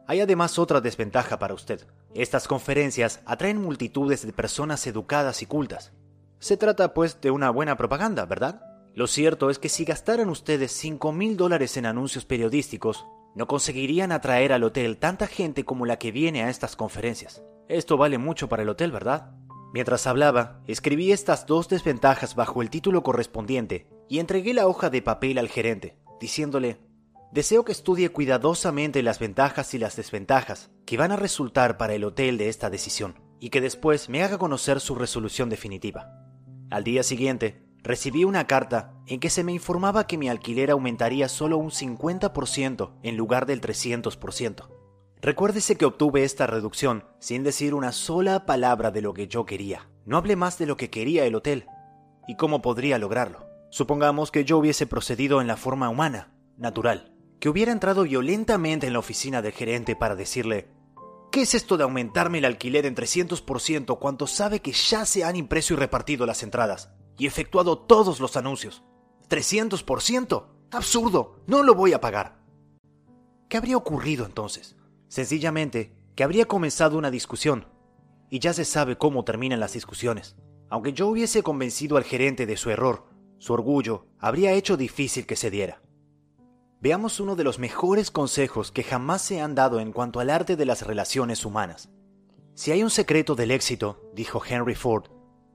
[0.05, 1.87] Hay además otra desventaja para usted.
[2.13, 5.93] Estas conferencias atraen multitudes de personas educadas y cultas.
[6.41, 8.63] Se trata, pues, de una buena propaganda, ¿verdad?
[8.95, 14.11] Lo cierto es que si gastaran ustedes 5 mil dólares en anuncios periodísticos, no conseguirían
[14.11, 17.43] atraer al hotel tanta gente como la que viene a estas conferencias.
[17.69, 19.35] Esto vale mucho para el hotel, ¿verdad?
[19.71, 25.03] Mientras hablaba, escribí estas dos desventajas bajo el título correspondiente y entregué la hoja de
[25.03, 26.79] papel al gerente, diciéndole
[27.31, 32.03] Deseo que estudie cuidadosamente las ventajas y las desventajas que van a resultar para el
[32.03, 36.30] hotel de esta decisión y que después me haga conocer su resolución definitiva.
[36.71, 41.27] Al día siguiente, recibí una carta en que se me informaba que mi alquiler aumentaría
[41.27, 44.69] solo un 50% en lugar del 300%.
[45.21, 49.89] Recuérdese que obtuve esta reducción sin decir una sola palabra de lo que yo quería.
[50.05, 51.65] No hablé más de lo que quería el hotel
[52.25, 53.45] y cómo podría lograrlo.
[53.69, 58.93] Supongamos que yo hubiese procedido en la forma humana, natural, que hubiera entrado violentamente en
[58.93, 60.69] la oficina del gerente para decirle,
[61.31, 65.37] ¿qué es esto de aumentarme el alquiler en 300% cuando sabe que ya se han
[65.37, 68.83] impreso y repartido las entradas y efectuado todos los anuncios?
[69.29, 70.47] ¿300%?
[70.71, 72.39] Absurdo, no lo voy a pagar.
[73.49, 74.75] ¿Qué habría ocurrido entonces?
[75.07, 77.67] Sencillamente, que habría comenzado una discusión.
[78.29, 80.35] Y ya se sabe cómo terminan las discusiones.
[80.69, 83.05] Aunque yo hubiese convencido al gerente de su error,
[83.39, 85.81] su orgullo habría hecho difícil que se diera.
[86.81, 90.55] Veamos uno de los mejores consejos que jamás se han dado en cuanto al arte
[90.55, 91.89] de las relaciones humanas.
[92.55, 95.05] Si hay un secreto del éxito, dijo Henry Ford,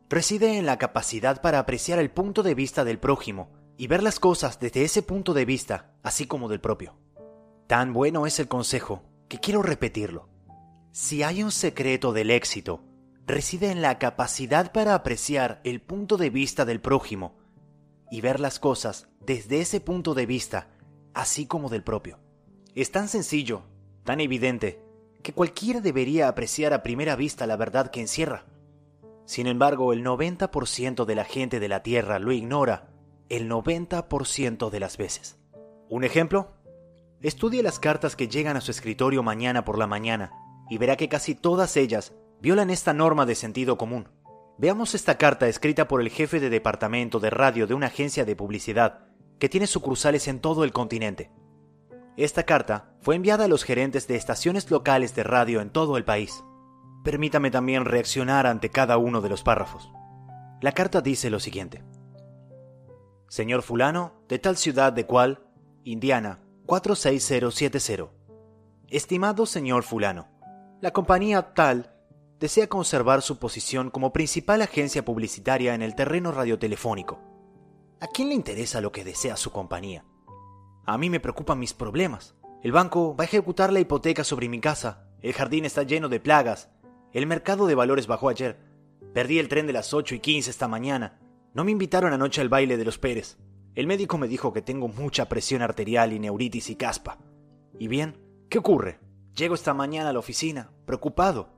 [0.09, 4.21] reside en la capacidad para apreciar el punto de vista del prójimo y ver las
[4.21, 6.95] cosas desde ese punto de vista, así como del propio.
[7.67, 10.29] Tan bueno es el consejo que quiero repetirlo.
[10.93, 12.85] Si hay un secreto del éxito,
[13.27, 17.37] reside en la capacidad para apreciar el punto de vista del prójimo
[18.12, 20.69] y ver las cosas desde ese punto de vista,
[21.16, 22.18] así como del propio.
[22.74, 23.62] Es tan sencillo,
[24.05, 24.83] tan evidente,
[25.22, 28.44] que cualquiera debería apreciar a primera vista la verdad que encierra.
[29.24, 32.90] Sin embargo, el 90% de la gente de la Tierra lo ignora
[33.31, 35.38] el 90% de las veces.
[35.88, 36.52] Un ejemplo,
[37.22, 40.33] estudie las cartas que llegan a su escritorio mañana por la mañana
[40.68, 44.11] y verá que casi todas ellas violan esta norma de sentido común.
[44.59, 48.37] Veamos esta carta escrita por el jefe de departamento de radio de una agencia de
[48.37, 49.06] publicidad
[49.38, 51.31] que tiene sucursales en todo el continente.
[52.16, 56.05] Esta carta fue enviada a los gerentes de estaciones locales de radio en todo el
[56.05, 56.42] país.
[57.05, 59.90] Permítame también reaccionar ante cada uno de los párrafos.
[60.62, 61.85] La carta dice lo siguiente.
[63.29, 65.46] Señor fulano, de tal ciudad de cual,
[65.85, 68.11] Indiana, 46070.
[68.88, 70.29] Estimado señor fulano,
[70.81, 71.92] la compañía tal
[72.38, 77.20] desea conservar su posición como principal agencia publicitaria en el terreno radiotelefónico.
[77.99, 80.05] ¿A quién le interesa lo que desea su compañía?
[80.85, 82.35] A mí me preocupan mis problemas.
[82.63, 85.09] El banco va a ejecutar la hipoteca sobre mi casa.
[85.23, 86.69] El jardín está lleno de plagas.
[87.15, 88.59] El mercado de valores bajó ayer.
[89.15, 91.19] Perdí el tren de las 8 y 15 esta mañana.
[91.55, 93.39] No me invitaron anoche al baile de los Pérez.
[93.75, 97.17] El médico me dijo que tengo mucha presión arterial y neuritis y caspa.
[97.79, 98.19] ¿Y bien?
[98.51, 99.01] ¿Qué ocurre?
[99.35, 101.49] Llego esta mañana a la oficina, preocupado.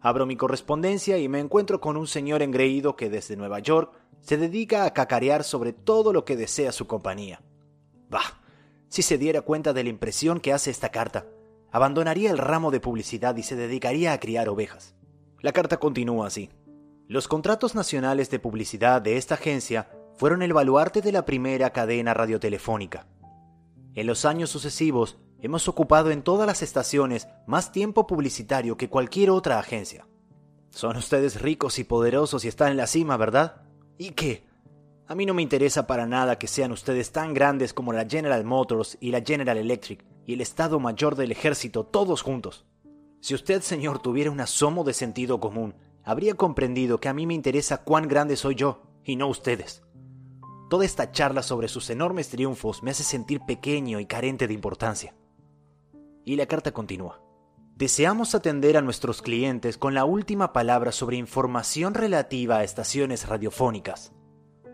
[0.00, 4.36] Abro mi correspondencia y me encuentro con un señor engreído que desde Nueva York se
[4.36, 7.42] dedica a cacarear sobre todo lo que desea su compañía.
[8.10, 8.40] Bah,
[8.88, 11.26] si se diera cuenta de la impresión que hace esta carta,
[11.70, 14.94] abandonaría el ramo de publicidad y se dedicaría a criar ovejas.
[15.40, 16.50] La carta continúa así.
[17.06, 22.12] Los contratos nacionales de publicidad de esta agencia fueron el baluarte de la primera cadena
[22.12, 23.06] radiotelefónica.
[23.94, 29.30] En los años sucesivos, hemos ocupado en todas las estaciones más tiempo publicitario que cualquier
[29.30, 30.06] otra agencia.
[30.70, 33.62] Son ustedes ricos y poderosos y están en la cima, ¿verdad?
[33.98, 34.44] ¿Y qué?
[35.08, 38.44] A mí no me interesa para nada que sean ustedes tan grandes como la General
[38.44, 42.64] Motors y la General Electric y el Estado Mayor del Ejército todos juntos.
[43.20, 47.34] Si usted, señor, tuviera un asomo de sentido común, habría comprendido que a mí me
[47.34, 49.82] interesa cuán grande soy yo, y no ustedes.
[50.70, 55.14] Toda esta charla sobre sus enormes triunfos me hace sentir pequeño y carente de importancia.
[56.24, 57.27] Y la carta continúa.
[57.78, 64.10] Deseamos atender a nuestros clientes con la última palabra sobre información relativa a estaciones radiofónicas.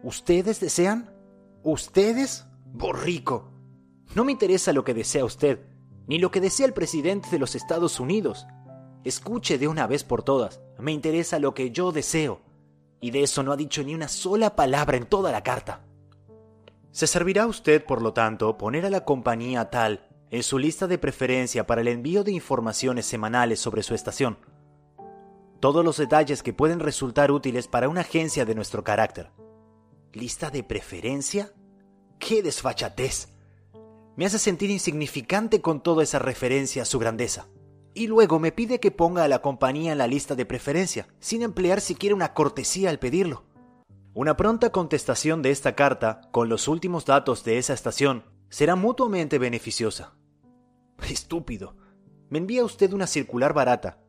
[0.03, 1.15] ¿Ustedes desean?
[1.63, 2.47] ¿Ustedes?
[2.65, 3.53] Borrico.
[4.15, 5.67] No me interesa lo que desea usted,
[6.07, 8.47] ni lo que desea el presidente de los Estados Unidos.
[9.05, 12.41] Escuche de una vez por todas, me interesa lo que yo deseo.
[13.03, 15.85] Y de eso no ha dicho ni una sola palabra en toda la carta.
[16.91, 20.99] Se servirá usted, por lo tanto, poner a la compañía tal en su lista de
[20.99, 24.37] preferencia para el envío de informaciones semanales sobre su estación.
[25.61, 29.31] Todos los detalles que pueden resultar útiles para una agencia de nuestro carácter.
[30.13, 31.53] ¿Lista de preferencia?
[32.19, 33.29] ¡Qué desfachatez!
[34.17, 37.47] Me hace sentir insignificante con toda esa referencia a su grandeza.
[37.95, 41.43] Y luego me pide que ponga a la compañía en la lista de preferencia, sin
[41.43, 43.45] emplear siquiera una cortesía al pedirlo.
[44.15, 49.39] Una pronta contestación de esta carta, con los últimos datos de esa estación, será mutuamente
[49.39, 50.17] beneficiosa.
[51.11, 51.77] Estúpido.
[52.31, 54.01] Me envía usted una circular barata,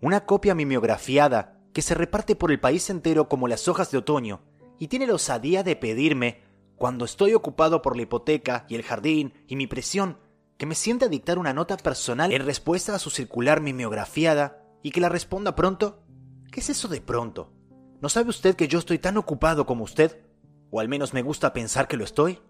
[0.00, 4.42] una copia mimeografiada que se reparte por el país entero como las hojas de otoño,
[4.78, 6.42] y tiene la osadía de pedirme,
[6.76, 10.18] cuando estoy ocupado por la hipoteca y el jardín y mi presión,
[10.56, 14.90] que me siente a dictar una nota personal en respuesta a su circular mimeografiada y
[14.90, 16.02] que la responda pronto.
[16.50, 17.52] ¿Qué es eso de pronto?
[18.00, 20.22] ¿No sabe usted que yo estoy tan ocupado como usted?
[20.70, 22.40] O al menos me gusta pensar que lo estoy.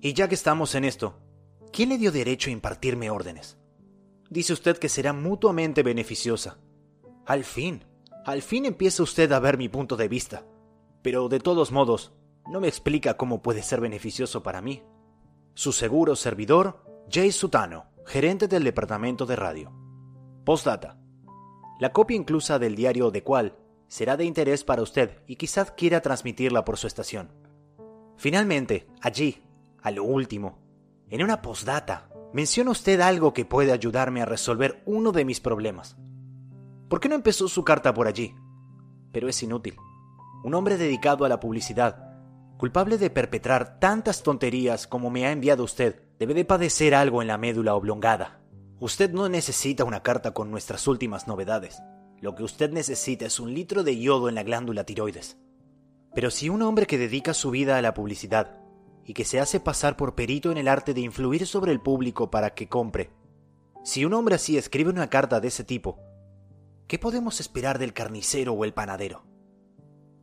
[0.00, 1.18] Y ya que estamos en esto,
[1.76, 3.58] ¿Quién le dio derecho a impartirme órdenes?
[4.30, 6.56] Dice usted que será mutuamente beneficiosa.
[7.26, 7.84] Al fin,
[8.24, 10.46] al fin empieza usted a ver mi punto de vista.
[11.02, 12.14] Pero de todos modos,
[12.50, 14.84] no me explica cómo puede ser beneficioso para mí.
[15.52, 19.70] Su seguro servidor, Jay Sutano, gerente del departamento de radio.
[20.46, 20.98] Postdata.
[21.78, 23.54] La copia inclusa del diario de cual
[23.86, 27.32] será de interés para usted y quizás quiera transmitirla por su estación.
[28.16, 29.42] Finalmente, allí,
[29.82, 30.65] a lo último,
[31.08, 35.96] en una postdata, menciona usted algo que puede ayudarme a resolver uno de mis problemas.
[36.88, 38.34] ¿Por qué no empezó su carta por allí?
[39.12, 39.76] Pero es inútil.
[40.42, 42.06] Un hombre dedicado a la publicidad,
[42.58, 47.28] culpable de perpetrar tantas tonterías como me ha enviado usted, debe de padecer algo en
[47.28, 48.40] la médula oblongada.
[48.80, 51.82] Usted no necesita una carta con nuestras últimas novedades.
[52.20, 55.38] Lo que usted necesita es un litro de yodo en la glándula tiroides.
[56.14, 58.65] Pero si un hombre que dedica su vida a la publicidad
[59.06, 62.30] y que se hace pasar por perito en el arte de influir sobre el público
[62.30, 63.10] para que compre,
[63.84, 66.00] si un hombre así escribe una carta de ese tipo,
[66.88, 69.24] ¿qué podemos esperar del carnicero o el panadero?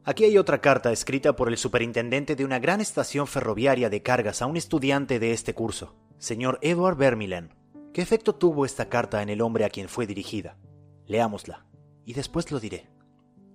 [0.04, 4.42] Aquí hay otra carta escrita por el superintendente de una gran estación ferroviaria de cargas
[4.42, 7.56] a un estudiante de este curso, señor Edward Vermilen.
[7.94, 10.58] ¿Qué efecto tuvo esta carta en el hombre a quien fue dirigida?
[11.06, 11.66] Leámosla
[12.06, 12.90] y después lo diré.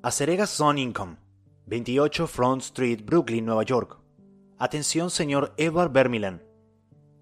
[0.02, 1.18] Acerega Son Income,
[1.66, 3.98] 28 Front Street, Brooklyn, Nueva York.
[4.58, 6.42] Atención, señor Edward Vermilan.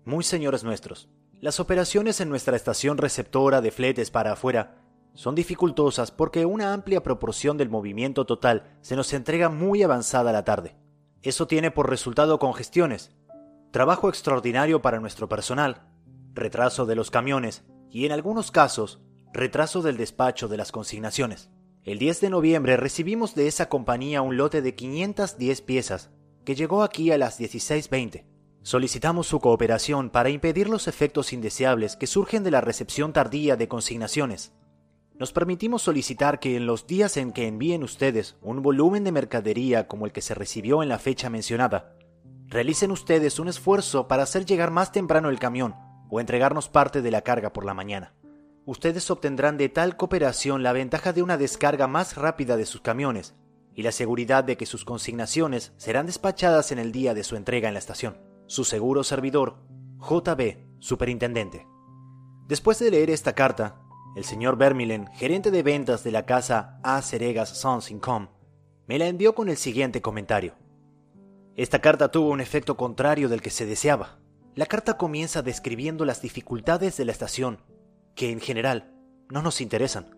[0.05, 1.09] Muy señores nuestros,
[1.41, 4.83] las operaciones en nuestra estación receptora de fletes para afuera
[5.15, 10.45] son dificultosas porque una amplia proporción del movimiento total se nos entrega muy avanzada la
[10.45, 10.77] tarde.
[11.23, 13.11] Eso tiene por resultado congestiones,
[13.71, 15.83] trabajo extraordinario para nuestro personal,
[16.33, 19.01] retraso de los camiones y en algunos casos
[19.37, 21.51] Retraso del despacho de las consignaciones.
[21.85, 26.09] El 10 de noviembre recibimos de esa compañía un lote de 510 piezas,
[26.47, 28.25] que llegó aquí a las 16.20.
[28.63, 33.69] Solicitamos su cooperación para impedir los efectos indeseables que surgen de la recepción tardía de
[33.69, 34.55] consignaciones.
[35.19, 39.89] Nos permitimos solicitar que en los días en que envíen ustedes un volumen de mercadería
[39.89, 41.97] como el que se recibió en la fecha mencionada,
[42.47, 45.75] realicen ustedes un esfuerzo para hacer llegar más temprano el camión
[46.09, 48.15] o entregarnos parte de la carga por la mañana
[48.67, 53.35] ustedes obtendrán de tal cooperación la ventaja de una descarga más rápida de sus camiones
[53.77, 57.69] y la seguridad de que sus consignaciones serán despachadas en el día de su entrega
[57.69, 58.17] en la estación.
[58.47, 59.59] Su seguro servidor,
[60.01, 61.67] JB, Superintendente.
[62.49, 63.83] Después de leer esta carta,
[64.17, 67.03] el señor Vermilen, gerente de ventas de la casa A.
[67.03, 68.31] Ceregas Sons Income,
[68.87, 70.55] me la envió con el siguiente comentario.
[71.55, 74.21] Esta carta tuvo un efecto contrario del que se deseaba.
[74.55, 77.61] La carta comienza describiendo las dificultades de la estación
[78.15, 78.95] que en general
[79.29, 80.17] no nos interesan.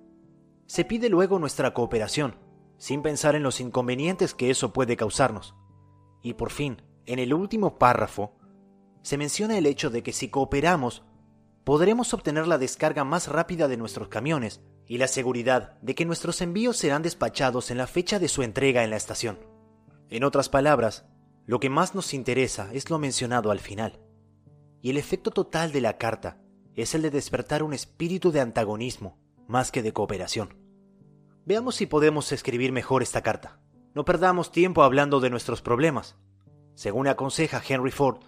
[0.67, 2.37] Se pide luego nuestra cooperación,
[2.79, 5.55] sin pensar en los inconvenientes que eso puede causarnos.
[6.23, 8.39] Y por fin, en el último párrafo,
[9.03, 11.05] se menciona el hecho de que si cooperamos,
[11.65, 16.41] podremos obtener la descarga más rápida de nuestros camiones y la seguridad de que nuestros
[16.41, 19.39] envíos serán despachados en la fecha de su entrega en la estación.
[20.09, 21.05] En otras palabras,
[21.45, 24.01] lo que más nos interesa es lo mencionado al final.
[24.81, 26.41] Y el efecto total de la carta
[26.75, 30.58] es el de despertar un espíritu de antagonismo más que de cooperación.
[31.49, 33.59] Veamos si podemos escribir mejor esta carta.
[33.95, 36.15] No perdamos tiempo hablando de nuestros problemas.
[36.75, 38.19] Según aconseja Henry Ford,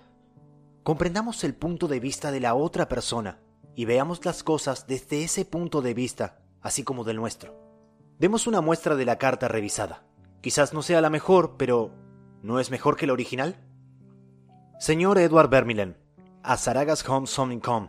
[0.85, 3.43] comprendamos el punto de vista de la otra persona
[3.75, 7.61] y veamos las cosas desde ese punto de vista, así como del nuestro.
[8.19, 10.03] Demos una muestra de la carta revisada.
[10.41, 11.91] Quizás no sea la mejor, pero
[12.43, 13.61] ¿no es mejor que la original?
[14.79, 15.99] Señor Edward Vermilen,
[16.43, 17.89] a Saragas Home Com,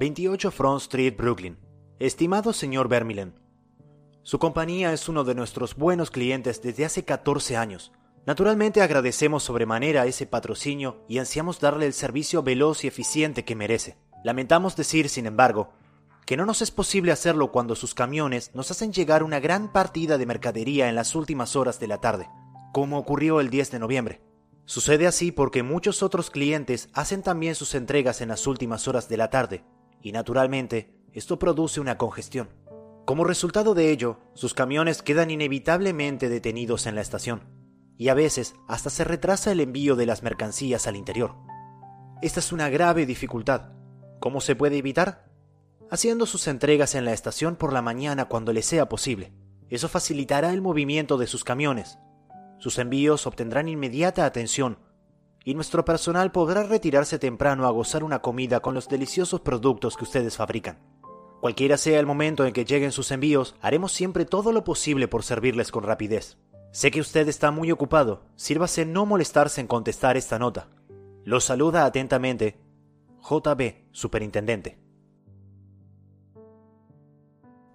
[0.00, 1.56] 28 Front Street, Brooklyn.
[2.00, 3.40] Estimado señor Vermilen,
[4.24, 7.90] su compañía es uno de nuestros buenos clientes desde hace 14 años.
[8.24, 13.96] Naturalmente agradecemos sobremanera ese patrocinio y ansiamos darle el servicio veloz y eficiente que merece.
[14.22, 15.72] Lamentamos decir, sin embargo,
[16.24, 20.18] que no nos es posible hacerlo cuando sus camiones nos hacen llegar una gran partida
[20.18, 22.28] de mercadería en las últimas horas de la tarde,
[22.72, 24.22] como ocurrió el 10 de noviembre.
[24.66, 29.16] Sucede así porque muchos otros clientes hacen también sus entregas en las últimas horas de
[29.16, 29.64] la tarde,
[30.00, 32.61] y naturalmente esto produce una congestión.
[33.04, 37.42] Como resultado de ello, sus camiones quedan inevitablemente detenidos en la estación,
[37.98, 41.34] y a veces hasta se retrasa el envío de las mercancías al interior.
[42.22, 43.72] Esta es una grave dificultad.
[44.20, 45.28] ¿Cómo se puede evitar?
[45.90, 49.32] Haciendo sus entregas en la estación por la mañana cuando le sea posible.
[49.68, 51.98] Eso facilitará el movimiento de sus camiones.
[52.58, 54.78] Sus envíos obtendrán inmediata atención
[55.44, 60.04] y nuestro personal podrá retirarse temprano a gozar una comida con los deliciosos productos que
[60.04, 60.78] ustedes fabrican.
[61.42, 65.24] Cualquiera sea el momento en que lleguen sus envíos, haremos siempre todo lo posible por
[65.24, 66.38] servirles con rapidez.
[66.70, 70.68] Sé que usted está muy ocupado, sírvase no molestarse en contestar esta nota.
[71.24, 72.60] Lo saluda atentamente
[73.28, 74.78] JB, Superintendente.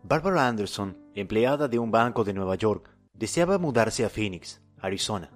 [0.01, 5.29] Barbara Anderson, empleada de un banco de Nueva York, deseaba mudarse a Phoenix, Arizona.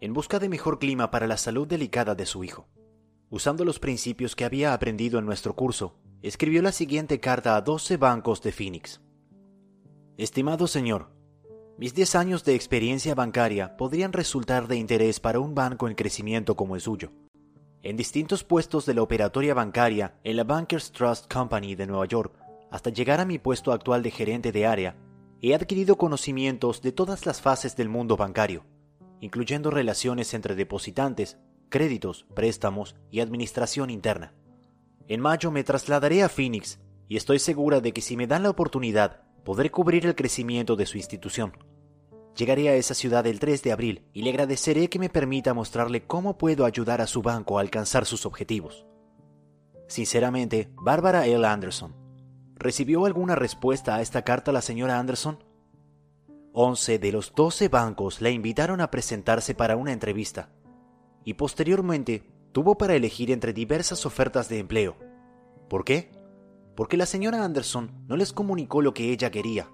[0.00, 2.66] en busca de mejor clima para la salud delicada de su hijo.
[3.28, 5.98] Usando los principios que había aprendido en nuestro curso,
[6.28, 9.02] escribió la siguiente carta a 12 bancos de Phoenix.
[10.16, 11.10] Estimado señor,
[11.76, 16.56] mis 10 años de experiencia bancaria podrían resultar de interés para un banco en crecimiento
[16.56, 17.12] como el suyo.
[17.82, 22.38] En distintos puestos de la operatoria bancaria en la Bankers Trust Company de Nueva York,
[22.70, 24.96] hasta llegar a mi puesto actual de gerente de área,
[25.42, 28.64] he adquirido conocimientos de todas las fases del mundo bancario,
[29.20, 31.36] incluyendo relaciones entre depositantes,
[31.68, 34.32] créditos, préstamos y administración interna.
[35.08, 36.78] En mayo me trasladaré a Phoenix
[37.08, 40.86] y estoy segura de que si me dan la oportunidad, podré cubrir el crecimiento de
[40.86, 41.52] su institución.
[42.36, 46.06] Llegaré a esa ciudad el 3 de abril y le agradeceré que me permita mostrarle
[46.06, 48.86] cómo puedo ayudar a su banco a alcanzar sus objetivos.
[49.86, 51.46] Sinceramente, Bárbara L.
[51.46, 51.94] Anderson.
[52.56, 55.44] ¿Recibió alguna respuesta a esta carta la señora Anderson?
[56.52, 60.50] Once de los doce bancos la invitaron a presentarse para una entrevista
[61.24, 64.96] y posteriormente tuvo para elegir entre diversas ofertas de empleo.
[65.68, 66.12] ¿Por qué?
[66.76, 69.68] Porque la señora Anderson no les comunicó lo que ella quería.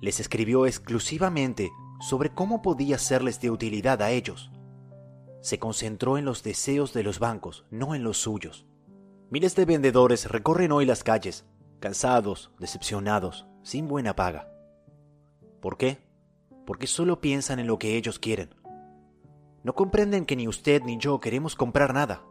[0.00, 1.70] Les escribió exclusivamente
[2.00, 4.52] sobre cómo podía serles de utilidad a ellos.
[5.40, 8.66] Se concentró en los deseos de los bancos, no en los suyos.
[9.28, 11.44] Miles de vendedores recorren hoy las calles,
[11.80, 14.48] cansados, decepcionados, sin buena paga.
[15.60, 15.98] ¿Por qué?
[16.66, 18.54] porque solo piensan en lo que ellos quieren.
[19.64, 22.24] No comprenden que ni usted ni yo queremos comprar nada.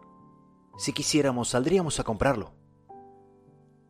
[0.77, 2.53] Si quisiéramos, saldríamos a comprarlo.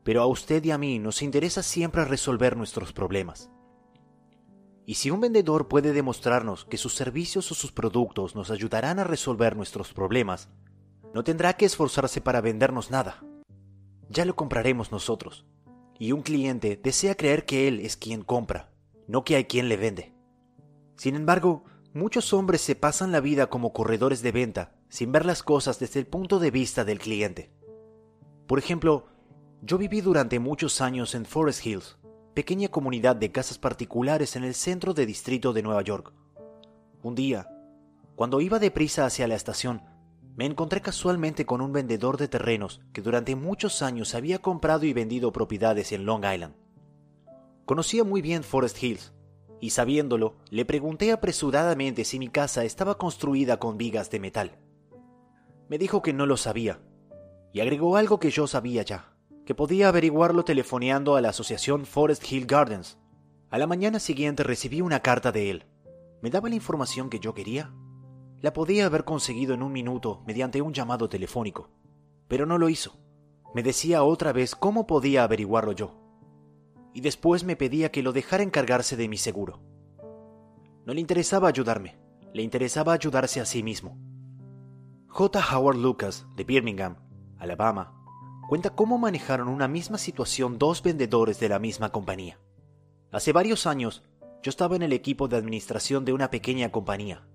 [0.04, 3.50] Pero a usted y a mí nos interesa siempre resolver nuestros problemas.
[4.86, 9.04] Y si un vendedor puede demostrarnos que sus servicios o sus productos nos ayudarán a
[9.04, 10.50] resolver nuestros problemas,
[11.14, 13.24] no tendrá que esforzarse para vendernos nada.
[14.10, 15.46] Ya lo compraremos nosotros.
[16.00, 18.72] Y un cliente desea creer que él es quien compra,
[19.08, 20.14] no que hay quien le vende.
[20.98, 21.64] Sin embargo,
[21.94, 26.00] muchos hombres se pasan la vida como corredores de venta, sin ver las cosas desde
[26.00, 27.52] el punto de vista del cliente.
[28.48, 29.08] Por ejemplo,
[29.62, 31.98] yo viví durante muchos años en Forest Hills,
[32.34, 36.14] pequeña comunidad de casas particulares en el centro de distrito de Nueva York.
[37.04, 37.50] Un día,
[38.16, 39.84] cuando iba deprisa hacia la estación,
[40.36, 44.94] me encontré casualmente con un vendedor de terrenos que durante muchos años había comprado y
[44.94, 46.56] vendido propiedades en Long Island.
[47.66, 49.14] Conocía muy bien Forest Hills,
[49.62, 54.58] y sabiéndolo, le pregunté apresuradamente si mi casa estaba construida con vigas de metal.
[55.70, 56.82] Me dijo que no lo sabía,
[57.54, 59.14] y agregó algo que yo sabía ya,
[59.46, 62.98] que podía averiguarlo telefoneando a la asociación Forest Hill Gardens.
[63.52, 65.66] A la mañana siguiente recibí una carta de él.
[66.22, 67.72] ¿Me daba la información que yo quería?
[68.42, 71.70] La podía haber conseguido en un minuto mediante un llamado telefónico,
[72.28, 72.98] pero no lo hizo.
[73.54, 76.01] Me decía otra vez cómo podía averiguarlo yo
[76.94, 79.62] y después me pedía que lo dejara encargarse de mi seguro.
[80.86, 81.98] No le interesaba ayudarme,
[82.34, 83.98] le interesaba ayudarse a sí mismo.
[85.08, 85.40] J.
[85.54, 86.96] Howard Lucas, de Birmingham,
[87.38, 87.94] Alabama,
[88.48, 92.40] cuenta cómo manejaron una misma situación dos vendedores de la misma compañía.
[93.12, 94.04] Hace varios años,
[94.42, 97.28] yo estaba en el equipo de administración de una pequeña compañía.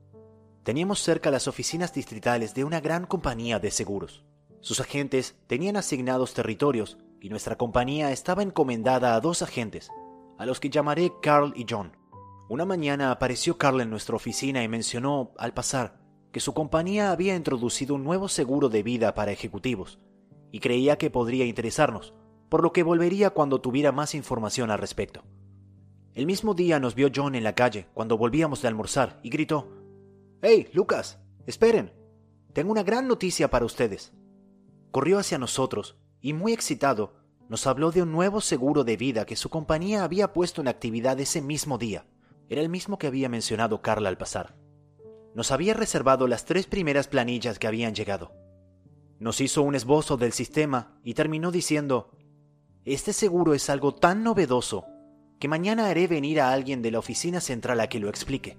[0.65, 4.25] Teníamos cerca las oficinas distritales de una gran compañía de seguros.
[4.61, 9.91] Sus agentes tenían asignados territorios y nuestra compañía estaba encomendada a dos agentes,
[10.39, 11.97] a los que llamaré Carl y John.
[12.49, 16.01] Una mañana apareció Carl en nuestra oficina y mencionó, al pasar,
[16.33, 19.99] que su compañía había introducido un nuevo seguro de vida para ejecutivos,
[20.53, 22.15] y creía que podría interesarnos,
[22.49, 25.25] por lo que volvería cuando tuviera más información al respecto.
[26.15, 29.69] El mismo día nos vio John en la calle cuando volvíamos de almorzar y gritó,
[30.41, 31.19] ¡Hey, Lucas!
[31.47, 31.93] ¡Esperen!
[32.53, 34.13] Tengo una gran noticia para ustedes.
[34.93, 37.15] Corrió hacia nosotros y muy excitado,
[37.49, 41.21] nos habló de un nuevo seguro de vida que su compañía había puesto en actividad
[41.21, 42.05] ese mismo día.
[42.49, 44.57] Era el mismo que había mencionado Carla al pasar.
[45.37, 48.33] Nos había reservado las tres primeras planillas que habían llegado.
[49.21, 52.11] Nos hizo un esbozo del sistema y terminó diciendo,
[52.85, 54.85] Este seguro es algo tan novedoso
[55.39, 58.59] que mañana haré venir a alguien de la oficina central a que lo explique.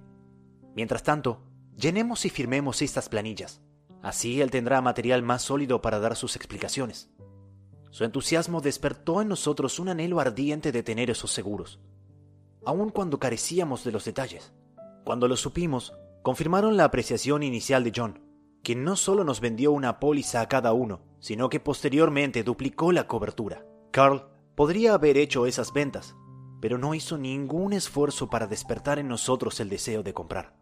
[0.73, 1.43] Mientras tanto,
[1.75, 3.61] llenemos y firmemos estas planillas.
[4.01, 7.09] Así él tendrá material más sólido para dar sus explicaciones.
[7.97, 11.79] Su entusiasmo despertó en nosotros un anhelo ardiente de tener esos seguros,
[12.63, 14.53] aun cuando carecíamos de los detalles.
[15.03, 18.21] Cuando lo supimos, confirmaron la apreciación inicial de John,
[18.61, 23.07] quien no solo nos vendió una póliza a cada uno, sino que posteriormente duplicó la
[23.07, 23.65] cobertura.
[23.89, 26.15] Carl podría haber hecho esas ventas,
[26.61, 30.55] pero no hizo ningún esfuerzo para despertar en nosotros el deseo de comprar.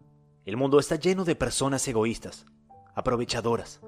[0.46, 2.46] El mundo está lleno de personas egoístas,
[2.96, 3.82] aprovechadoras,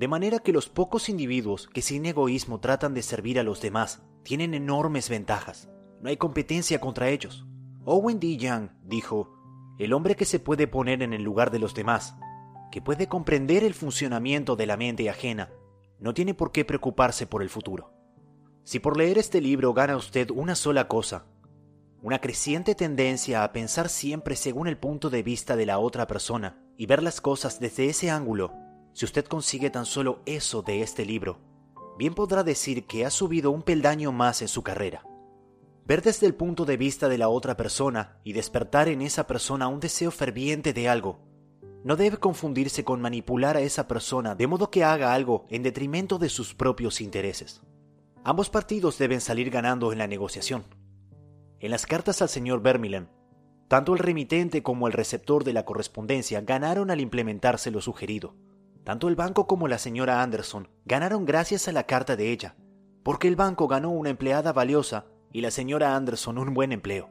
[0.00, 4.00] de manera que los pocos individuos que sin egoísmo tratan de servir a los demás
[4.22, 5.68] tienen enormes ventajas.
[6.00, 7.46] No hay competencia contra ellos.
[7.84, 8.38] Owen D.
[8.38, 9.28] Young dijo,
[9.78, 12.16] el hombre que se puede poner en el lugar de los demás,
[12.72, 15.50] que puede comprender el funcionamiento de la mente ajena,
[15.98, 17.92] no tiene por qué preocuparse por el futuro.
[18.64, 21.26] Si por leer este libro gana usted una sola cosa,
[22.00, 26.64] una creciente tendencia a pensar siempre según el punto de vista de la otra persona
[26.78, 31.04] y ver las cosas desde ese ángulo, si usted consigue tan solo eso de este
[31.04, 31.38] libro,
[31.98, 35.04] bien podrá decir que ha subido un peldaño más en su carrera.
[35.86, 39.68] Ver desde el punto de vista de la otra persona y despertar en esa persona
[39.68, 41.20] un deseo ferviente de algo,
[41.82, 46.18] no debe confundirse con manipular a esa persona de modo que haga algo en detrimento
[46.18, 47.62] de sus propios intereses.
[48.22, 50.64] Ambos partidos deben salir ganando en la negociación.
[51.58, 53.08] En las cartas al señor Vermillen,
[53.68, 58.34] tanto el remitente como el receptor de la correspondencia ganaron al implementarse lo sugerido.
[58.84, 62.56] Tanto el banco como la señora Anderson ganaron gracias a la carta de ella,
[63.02, 67.10] porque el banco ganó una empleada valiosa y la señora Anderson un buen empleo.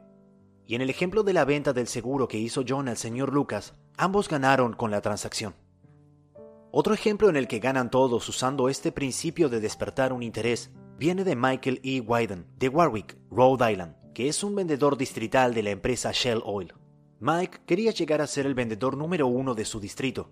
[0.66, 3.74] Y en el ejemplo de la venta del seguro que hizo John al señor Lucas,
[3.96, 5.54] ambos ganaron con la transacción.
[6.72, 11.24] Otro ejemplo en el que ganan todos usando este principio de despertar un interés viene
[11.24, 12.00] de Michael E.
[12.00, 16.74] Wyden, de Warwick, Rhode Island, que es un vendedor distrital de la empresa Shell Oil.
[17.18, 20.30] Mike quería llegar a ser el vendedor número uno de su distrito,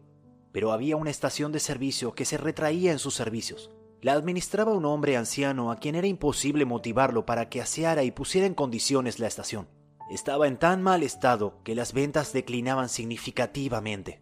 [0.59, 3.71] pero había una estación de servicio que se retraía en sus servicios.
[4.03, 8.45] La administraba un hombre anciano a quien era imposible motivarlo para que aseara y pusiera
[8.45, 9.69] en condiciones la estación.
[10.11, 14.21] Estaba en tan mal estado que las ventas declinaban significativamente.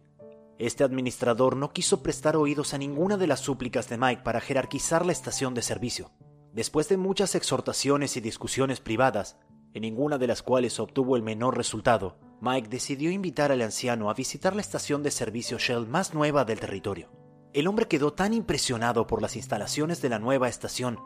[0.59, 5.07] Este administrador no quiso prestar oídos a ninguna de las súplicas de Mike para jerarquizar
[5.07, 6.11] la estación de servicio.
[6.53, 9.39] Después de muchas exhortaciones y discusiones privadas,
[9.73, 14.13] en ninguna de las cuales obtuvo el menor resultado, Mike decidió invitar al anciano a
[14.13, 17.09] visitar la estación de servicio Shell más nueva del territorio.
[17.53, 20.99] El hombre quedó tan impresionado por las instalaciones de la nueva estación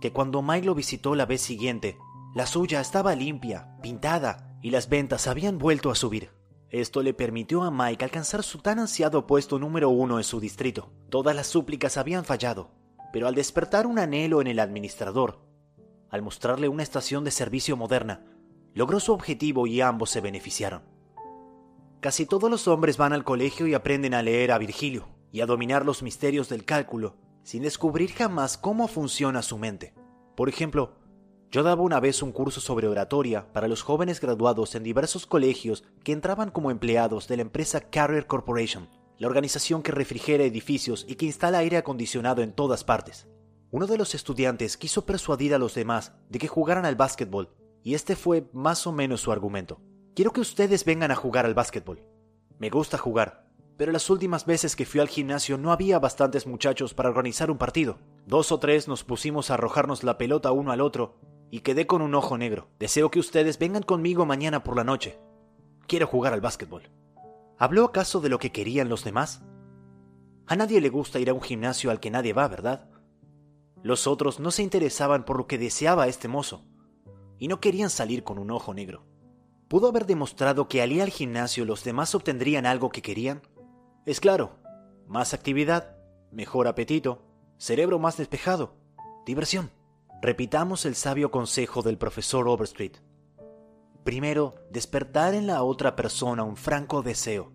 [0.00, 1.96] que cuando Mike lo visitó la vez siguiente,
[2.34, 6.30] la suya estaba limpia, pintada y las ventas habían vuelto a subir.
[6.68, 10.90] Esto le permitió a Mike alcanzar su tan ansiado puesto número uno en su distrito.
[11.08, 12.72] Todas las súplicas habían fallado,
[13.12, 15.40] pero al despertar un anhelo en el administrador,
[16.10, 18.24] al mostrarle una estación de servicio moderna,
[18.74, 20.82] logró su objetivo y ambos se beneficiaron.
[22.00, 25.46] Casi todos los hombres van al colegio y aprenden a leer a Virgilio, y a
[25.46, 29.92] dominar los misterios del cálculo sin descubrir jamás cómo funciona su mente.
[30.36, 30.94] Por ejemplo,
[31.50, 35.82] yo daba una vez un curso sobre oratoria para los jóvenes graduados en diversos colegios
[36.04, 38.88] que entraban como empleados de la empresa Carrier Corporation,
[39.18, 43.26] la organización que refrigera edificios y que instala aire acondicionado en todas partes.
[43.74, 47.48] Uno de los estudiantes quiso persuadir a los demás de que jugaran al básquetbol,
[47.82, 49.80] y este fue más o menos su argumento.
[50.14, 52.00] Quiero que ustedes vengan a jugar al básquetbol.
[52.60, 56.94] Me gusta jugar, pero las últimas veces que fui al gimnasio no había bastantes muchachos
[56.94, 57.98] para organizar un partido.
[58.28, 61.18] Dos o tres nos pusimos a arrojarnos la pelota uno al otro
[61.50, 62.68] y quedé con un ojo negro.
[62.78, 65.18] Deseo que ustedes vengan conmigo mañana por la noche.
[65.88, 66.92] Quiero jugar al básquetbol.
[67.58, 69.42] ¿Habló acaso de lo que querían los demás?
[70.46, 72.93] A nadie le gusta ir a un gimnasio al que nadie va, ¿verdad?
[73.84, 76.64] Los otros no se interesaban por lo que deseaba este mozo
[77.38, 79.04] y no querían salir con un ojo negro.
[79.68, 83.42] ¿Pudo haber demostrado que al ir al gimnasio los demás obtendrían algo que querían?
[84.06, 84.56] Es claro,
[85.06, 85.98] más actividad,
[86.32, 87.26] mejor apetito,
[87.58, 88.74] cerebro más despejado,
[89.26, 89.70] diversión.
[90.22, 93.02] Repitamos el sabio consejo del profesor Overstreet.
[94.02, 97.52] Primero, despertar en la otra persona un franco deseo.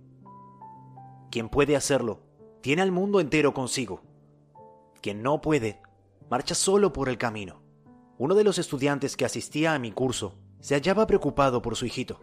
[1.32, 2.21] Quien puede hacerlo,
[2.61, 4.03] tiene al mundo entero consigo.
[5.01, 5.82] Quien no puede,
[6.30, 7.63] marcha solo por el camino.
[8.17, 12.19] Uno de los estudiantes que asistía a mi curso se hallaba preocupado por su hijito.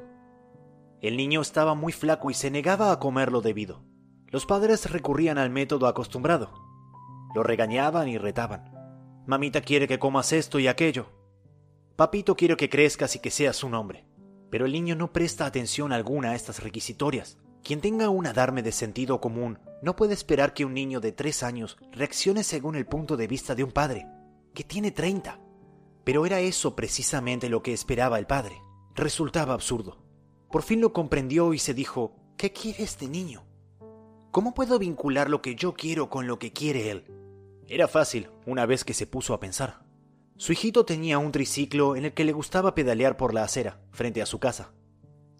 [1.00, 3.82] El niño estaba muy flaco y se negaba a comer lo debido.
[4.28, 6.52] Los padres recurrían al método acostumbrado.
[7.34, 8.72] Lo regañaban y retaban.
[9.26, 11.06] Mamita quiere que comas esto y aquello.
[11.96, 14.06] Papito quiere que crezcas y que seas un hombre.
[14.50, 17.38] Pero el niño no presta atención alguna a estas requisitorias.
[17.66, 21.42] Quien tenga un adarme de sentido común no puede esperar que un niño de tres
[21.42, 24.06] años reaccione según el punto de vista de un padre,
[24.54, 25.40] que tiene treinta.
[26.04, 28.62] Pero era eso precisamente lo que esperaba el padre.
[28.94, 29.98] Resultaba absurdo.
[30.48, 33.44] Por fin lo comprendió y se dijo, ¿qué quiere este niño?
[34.30, 37.10] ¿Cómo puedo vincular lo que yo quiero con lo que quiere él?
[37.66, 39.82] Era fácil, una vez que se puso a pensar.
[40.36, 44.22] Su hijito tenía un triciclo en el que le gustaba pedalear por la acera, frente
[44.22, 44.72] a su casa.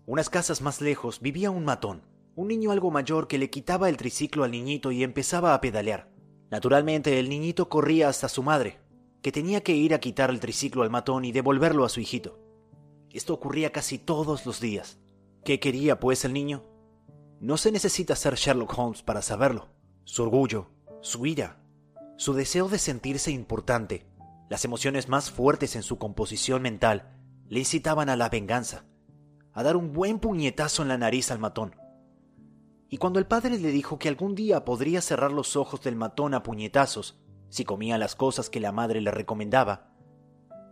[0.06, 2.02] Unas casas más lejos vivía un matón,
[2.36, 6.12] un niño algo mayor que le quitaba el triciclo al niñito y empezaba a pedalear.
[6.50, 8.78] Naturalmente el niñito corría hasta su madre,
[9.22, 12.38] que tenía que ir a quitar el triciclo al matón y devolverlo a su hijito.
[13.10, 14.98] Esto ocurría casi todos los días.
[15.44, 16.62] ¿Qué quería pues el niño?
[17.40, 19.68] No se necesita ser Sherlock Holmes para saberlo.
[20.04, 20.68] Su orgullo,
[21.00, 21.58] su ira,
[22.18, 24.06] su deseo de sentirse importante,
[24.50, 27.16] las emociones más fuertes en su composición mental,
[27.48, 28.84] le incitaban a la venganza,
[29.54, 31.74] a dar un buen puñetazo en la nariz al matón.
[32.88, 36.34] Y cuando el padre le dijo que algún día podría cerrar los ojos del matón
[36.34, 39.92] a puñetazos si comía las cosas que la madre le recomendaba,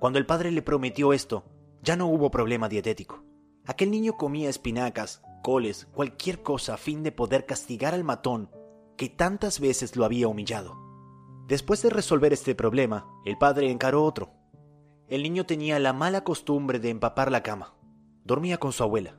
[0.05, 1.45] cuando el padre le prometió esto,
[1.83, 3.25] ya no hubo problema dietético.
[3.65, 8.51] Aquel niño comía espinacas, coles, cualquier cosa a fin de poder castigar al matón
[8.99, 10.77] que tantas veces lo había humillado.
[11.49, 14.35] Después de resolver este problema, el padre encaró otro.
[15.09, 17.75] El niño tenía la mala costumbre de empapar la cama.
[18.25, 19.19] Dormía con su abuela.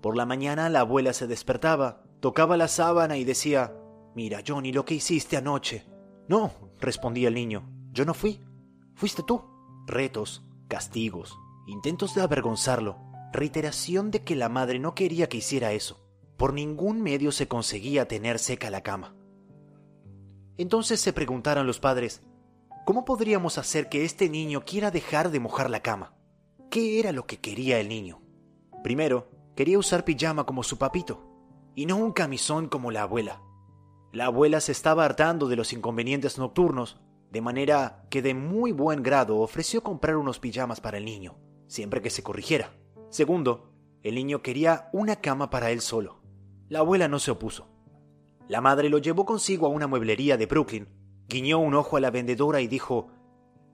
[0.00, 3.74] Por la mañana la abuela se despertaba, tocaba la sábana y decía,
[4.14, 5.84] Mira, Johnny, lo que hiciste anoche.
[6.28, 8.40] No, respondía el niño, yo no fui.
[8.94, 9.42] Fuiste tú.
[9.86, 11.36] Retos, castigos,
[11.66, 12.98] intentos de avergonzarlo,
[13.32, 16.06] reiteración de que la madre no quería que hiciera eso.
[16.36, 19.14] Por ningún medio se conseguía tener seca la cama.
[20.56, 22.22] Entonces se preguntaron los padres,
[22.84, 26.14] ¿cómo podríamos hacer que este niño quiera dejar de mojar la cama?
[26.70, 28.22] ¿Qué era lo que quería el niño?
[28.82, 29.28] Primero,
[29.60, 31.20] quería usar pijama como su papito,
[31.74, 33.42] y no un camisón como la abuela.
[34.10, 36.98] La abuela se estaba hartando de los inconvenientes nocturnos,
[37.30, 41.36] de manera que de muy buen grado ofreció comprar unos pijamas para el niño,
[41.66, 42.72] siempre que se corrigiera.
[43.10, 46.22] Segundo, el niño quería una cama para él solo.
[46.70, 47.68] La abuela no se opuso.
[48.48, 50.88] La madre lo llevó consigo a una mueblería de Brooklyn,
[51.28, 53.10] guiñó un ojo a la vendedora y dijo,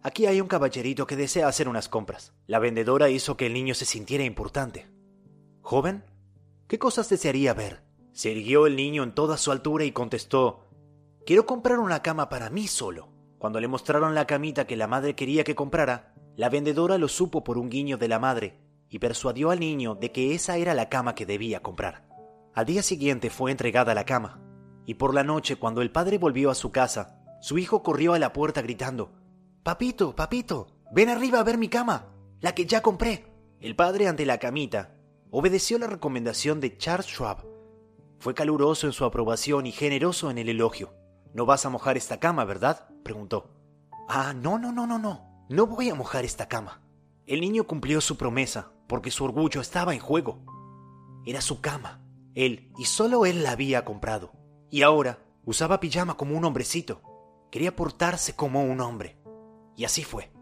[0.02, 2.34] Aquí hay un caballerito que desea hacer unas compras.
[2.48, 4.95] La vendedora hizo que el niño se sintiera importante.
[5.66, 6.04] ¿Joven?
[6.68, 7.82] ¿Qué cosas desearía ver?
[8.12, 10.60] Se irguió el niño en toda su altura y contestó,
[11.26, 13.08] Quiero comprar una cama para mí solo.
[13.38, 17.42] Cuando le mostraron la camita que la madre quería que comprara, la vendedora lo supo
[17.42, 20.88] por un guiño de la madre y persuadió al niño de que esa era la
[20.88, 22.06] cama que debía comprar.
[22.54, 24.40] Al día siguiente fue entregada la cama,
[24.86, 28.20] y por la noche cuando el padre volvió a su casa, su hijo corrió a
[28.20, 29.10] la puerta gritando,
[29.64, 32.06] Papito, papito, ven arriba a ver mi cama,
[32.38, 33.32] la que ya compré.
[33.58, 34.95] El padre ante la camita
[35.30, 37.56] obedeció la recomendación de Charles Schwab
[38.18, 40.94] fue caluroso en su aprobación y generoso en el elogio.
[41.34, 42.88] No vas a mojar esta cama, ¿verdad?
[43.02, 43.50] preguntó.
[44.08, 45.44] Ah, no, no, no, no, no.
[45.48, 46.82] No voy a mojar esta cama.
[47.26, 50.40] El niño cumplió su promesa, porque su orgullo estaba en juego.
[51.26, 52.02] Era su cama.
[52.34, 54.32] Él, y solo él la había comprado.
[54.70, 57.02] Y ahora usaba pijama como un hombrecito.
[57.50, 59.18] Quería portarse como un hombre.
[59.76, 60.32] Y así fue.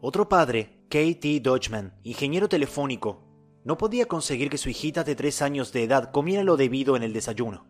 [0.00, 1.40] Otro padre, K.T.
[1.40, 3.22] Dodgeman, ingeniero telefónico,
[3.64, 7.02] no podía conseguir que su hijita de tres años de edad comiera lo debido en
[7.02, 7.66] el desayuno.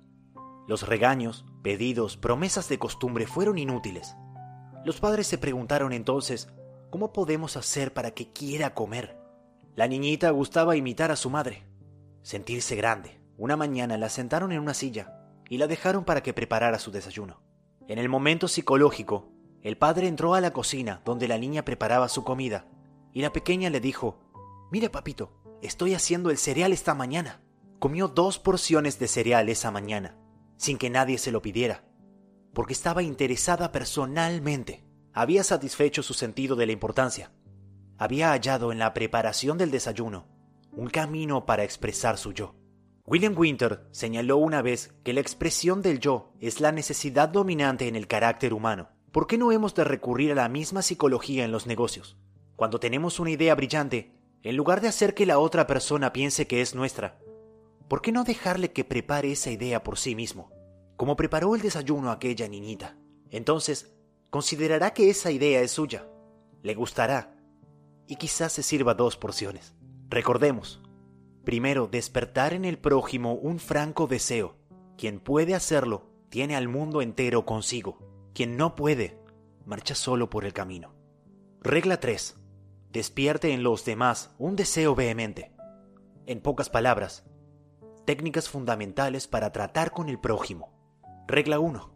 [0.66, 4.16] Los regaños, pedidos, promesas de costumbre fueron inútiles.
[4.84, 6.48] Los padres se preguntaron entonces,
[6.90, 9.16] ¿cómo podemos hacer para que quiera comer?
[9.76, 11.64] La niñita gustaba imitar a su madre,
[12.22, 13.20] sentirse grande.
[13.36, 17.40] Una mañana la sentaron en una silla y la dejaron para que preparara su desayuno.
[17.86, 19.28] En el momento psicológico,
[19.62, 22.66] el padre entró a la cocina donde la niña preparaba su comida
[23.12, 24.18] y la pequeña le dijo,
[24.70, 25.32] Mira papito,
[25.62, 27.42] Estoy haciendo el cereal esta mañana.
[27.78, 30.16] Comió dos porciones de cereal esa mañana,
[30.56, 31.84] sin que nadie se lo pidiera,
[32.52, 34.84] porque estaba interesada personalmente.
[35.12, 37.32] Había satisfecho su sentido de la importancia.
[37.98, 40.34] Había hallado en la preparación del desayuno
[40.76, 42.56] un camino para expresar su yo.
[43.06, 47.96] William Winter señaló una vez que la expresión del yo es la necesidad dominante en
[47.96, 48.88] el carácter humano.
[49.12, 52.16] ¿Por qué no hemos de recurrir a la misma psicología en los negocios?
[52.56, 54.12] Cuando tenemos una idea brillante,
[54.44, 57.18] en lugar de hacer que la otra persona piense que es nuestra,
[57.88, 60.52] ¿por qué no dejarle que prepare esa idea por sí mismo?
[60.96, 62.98] Como preparó el desayuno aquella niñita.
[63.30, 63.96] Entonces,
[64.28, 66.06] considerará que esa idea es suya,
[66.62, 67.34] le gustará,
[68.06, 69.74] y quizás se sirva dos porciones.
[70.10, 70.82] Recordemos,
[71.44, 74.58] primero, despertar en el prójimo un franco deseo.
[74.98, 77.98] Quien puede hacerlo, tiene al mundo entero consigo.
[78.34, 79.18] Quien no puede,
[79.64, 80.94] marcha solo por el camino.
[81.62, 82.43] Regla 3
[82.94, 85.52] despierte en los demás un deseo vehemente.
[86.26, 87.24] En pocas palabras,
[88.06, 90.72] técnicas fundamentales para tratar con el prójimo.
[91.26, 91.92] Regla 1.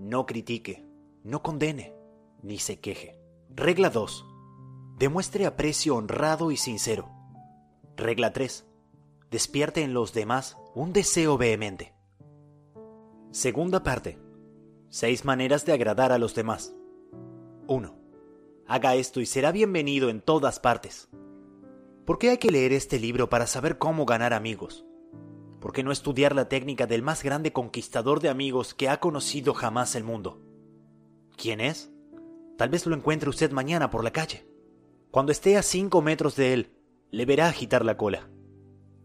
[0.00, 0.86] No critique,
[1.24, 1.94] no condene,
[2.42, 3.18] ni se queje.
[3.48, 4.26] Regla 2.
[4.98, 7.10] Demuestre aprecio honrado y sincero.
[7.96, 8.66] Regla 3.
[9.30, 11.94] Despierte en los demás un deseo vehemente.
[13.30, 14.18] Segunda parte.
[14.90, 16.74] Seis maneras de agradar a los demás.
[17.66, 17.93] 1.
[18.74, 21.08] Haga esto y será bienvenido en todas partes.
[22.04, 24.84] ¿Por qué hay que leer este libro para saber cómo ganar amigos?
[25.60, 29.54] ¿Por qué no estudiar la técnica del más grande conquistador de amigos que ha conocido
[29.54, 30.40] jamás el mundo?
[31.36, 31.92] ¿Quién es?
[32.58, 34.44] Tal vez lo encuentre usted mañana por la calle.
[35.12, 36.72] Cuando esté a cinco metros de él,
[37.12, 38.28] le verá agitar la cola.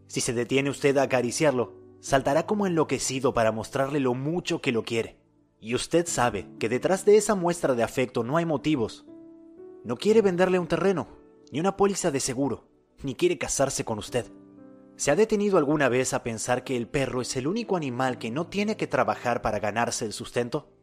[0.08, 4.82] Si se detiene usted a acariciarlo, saltará como enloquecido para mostrarle lo mucho que lo
[4.82, 5.20] quiere.
[5.60, 9.06] Y usted sabe que detrás de esa muestra de afecto no hay motivos,
[9.84, 11.08] no quiere venderle un terreno,
[11.52, 12.68] ni una póliza de seguro,
[13.04, 14.32] ni quiere casarse con usted.
[14.96, 18.32] ¿Se ha detenido alguna vez a pensar que el perro es el único animal que
[18.32, 20.74] no tiene que trabajar para ganarse el sustento?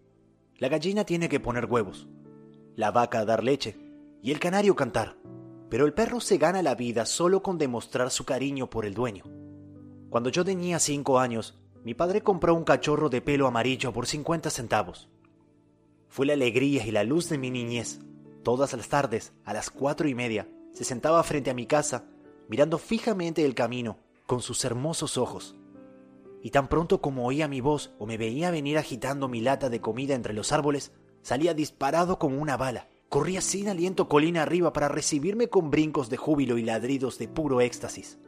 [0.57, 2.09] La gallina tiene que poner huevos,
[2.75, 3.77] la vaca dar leche
[4.23, 5.19] y el canario cantar,
[5.69, 9.25] pero el perro se gana la vida solo con demostrar su cariño por el dueño.
[10.09, 14.49] Cuando yo tenía cinco años, mi padre compró un cachorro de pelo amarillo por 50
[14.51, 15.09] centavos.
[16.09, 18.01] Fue la alegría y la luz de mi niñez.
[18.47, 22.05] Todas las tardes, a las cuatro y media, se sentaba frente a mi casa,
[22.49, 25.57] mirando fijamente el camino con sus hermosos ojos.
[26.45, 29.81] Y tan pronto como oía mi voz o me veía venir agitando mi lata de
[29.81, 30.93] comida entre los árboles,
[31.23, 32.89] salía disparado como una bala.
[33.09, 37.61] Corría sin aliento colina arriba para recibirme con brincos de júbilo y ladridos de puro
[37.61, 38.21] éxtasis.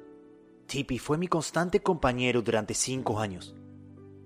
[0.67, 3.55] Tippy fue mi constante compañero durante cinco años.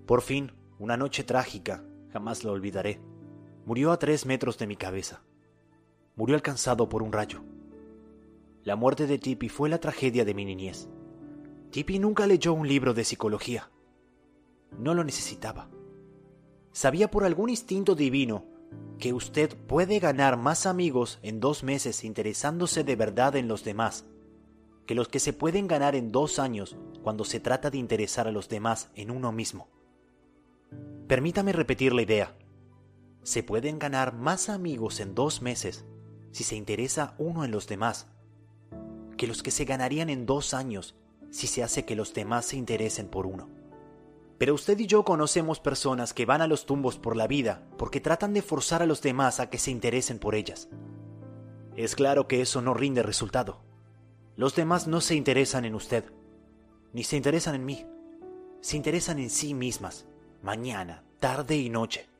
[0.07, 2.99] Por fin, una noche trágica, jamás lo olvidaré,
[3.67, 5.21] murió a tres metros de mi cabeza.
[6.15, 7.41] Murió alcanzado por un rayo.
[8.63, 10.87] La muerte de Tippy fue la tragedia de mi niñez.
[11.71, 13.69] Tippy nunca leyó un libro de psicología.
[14.77, 15.69] No lo necesitaba.
[16.71, 18.45] Sabía por algún instinto divino
[18.99, 24.05] que usted puede ganar más amigos en dos meses interesándose de verdad en los demás
[24.85, 28.31] que los que se pueden ganar en dos años cuando se trata de interesar a
[28.31, 29.67] los demás en uno mismo.
[31.07, 32.35] Permítame repetir la idea.
[33.23, 35.85] Se pueden ganar más amigos en dos meses
[36.33, 38.07] si se interesa uno en los demás
[39.15, 40.95] que los que se ganarían en dos años
[41.29, 43.49] si se hace que los demás se interesen por uno.
[44.37, 48.01] Pero usted y yo conocemos personas que van a los tumbos por la vida porque
[48.01, 50.67] tratan de forzar a los demás a que se interesen por ellas.
[51.75, 53.61] Es claro que eso no rinde resultado.
[54.35, 56.05] Los demás no se interesan en usted,
[56.91, 57.85] ni se interesan en mí.
[58.61, 60.05] Se interesan en sí mismas,
[60.41, 62.12] mañana, tarde y noche.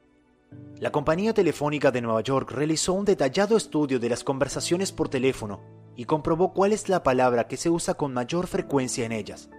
[0.80, 5.62] La compañía telefónica de Nueva York realizó un detallado estudio de las conversaciones por teléfono
[5.96, 9.50] y comprobó cuál es la palabra que se usa con mayor frecuencia en ellas.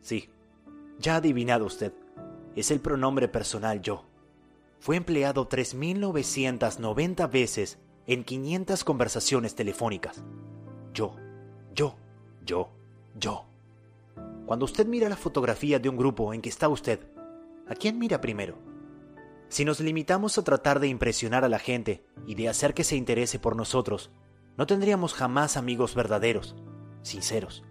[0.00, 0.30] Sí,
[0.98, 1.92] ya ha adivinado usted,
[2.56, 4.04] es el pronombre personal yo.
[4.80, 10.22] Fue empleado 3.990 veces en 500 conversaciones telefónicas.
[10.94, 11.14] Yo,
[11.74, 11.96] yo,
[12.44, 12.70] yo,
[13.18, 13.44] yo.
[14.46, 17.00] Cuando usted mira la fotografía de un grupo en que está usted,
[17.68, 18.56] ¿a quién mira primero?
[19.48, 22.96] Si nos limitamos a tratar de impresionar a la gente y de hacer que se
[22.96, 24.10] interese por nosotros,
[24.56, 26.54] no tendríamos jamás amigos verdaderos,
[27.02, 27.64] sinceros.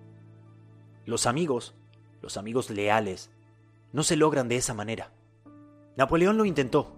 [1.06, 1.76] Los amigos,
[2.22, 3.30] los amigos leales,
[3.94, 5.14] no se logran de esa manera.
[5.96, 6.96] Napoleón lo intentó,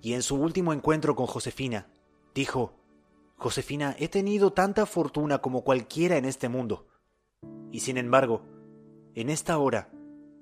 [0.00, 1.88] y en su último encuentro con Josefina,
[2.34, 2.74] dijo,
[3.36, 6.86] Josefina, he tenido tanta fortuna como cualquiera en este mundo,
[7.72, 8.42] y sin embargo,
[9.14, 9.90] en esta hora,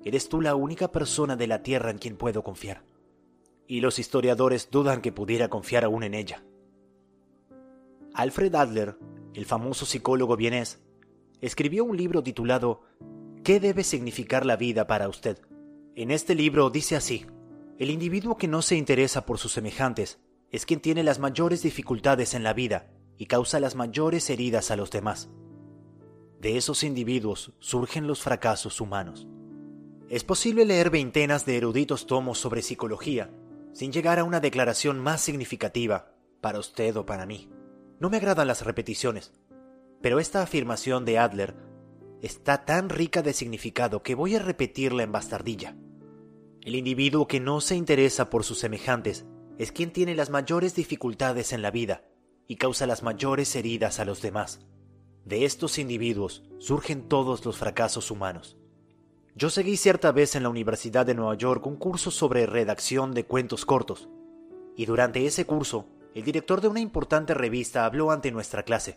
[0.04, 2.84] eres tú la única persona de la tierra en quien puedo confiar.
[3.66, 6.44] Y los historiadores dudan que pudiera confiar aún en ella.
[8.12, 8.96] Alfred Adler,
[9.34, 10.80] el famoso psicólogo vienés,
[11.40, 12.82] escribió un libro titulado
[13.42, 15.38] ¿Qué debe significar la vida para usted?
[15.96, 17.26] En este libro dice así,
[17.78, 22.34] el individuo que no se interesa por sus semejantes es quien tiene las mayores dificultades
[22.34, 25.28] en la vida y causa las mayores heridas a los demás.
[26.40, 29.26] De esos individuos surgen los fracasos humanos.
[30.08, 33.30] Es posible leer veintenas de eruditos tomos sobre psicología
[33.74, 37.50] sin llegar a una declaración más significativa para usted o para mí.
[38.00, 39.32] No me agradan las repeticiones,
[40.00, 41.54] pero esta afirmación de Adler
[42.22, 45.76] está tan rica de significado que voy a repetirla en bastardilla.
[46.62, 49.26] El individuo que no se interesa por sus semejantes
[49.58, 52.04] es quien tiene las mayores dificultades en la vida
[52.46, 54.60] y causa las mayores heridas a los demás.
[55.24, 58.56] De estos individuos surgen todos los fracasos humanos.
[59.36, 63.24] Yo seguí cierta vez en la Universidad de Nueva York un curso sobre redacción de
[63.24, 64.08] cuentos cortos,
[64.76, 68.96] y durante ese curso el director de una importante revista habló ante nuestra clase.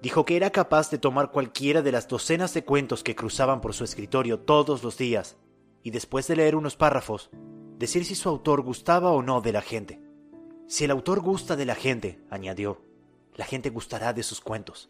[0.00, 3.74] Dijo que era capaz de tomar cualquiera de las docenas de cuentos que cruzaban por
[3.74, 5.36] su escritorio todos los días
[5.82, 7.30] y después de leer unos párrafos,
[7.76, 10.00] decir si su autor gustaba o no de la gente.
[10.68, 12.82] Si el autor gusta de la gente, añadió,
[13.34, 14.88] la gente gustará de sus cuentos.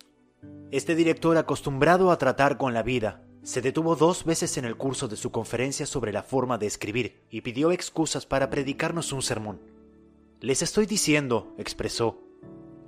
[0.70, 5.06] Este director acostumbrado a tratar con la vida se detuvo dos veces en el curso
[5.06, 9.60] de su conferencia sobre la forma de escribir y pidió excusas para predicarnos un sermón.
[10.40, 12.24] Les estoy diciendo, expresó,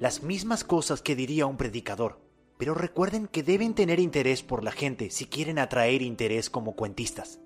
[0.00, 2.20] las mismas cosas que diría un predicador,
[2.56, 7.38] pero recuerden que deben tener interés por la gente si quieren atraer interés como cuentistas.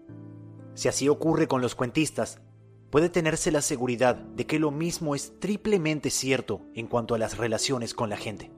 [0.72, 2.40] Si así ocurre con los cuentistas,
[2.88, 7.36] puede tenerse la seguridad de que lo mismo es triplemente cierto en cuanto a las
[7.36, 8.50] relaciones con la gente.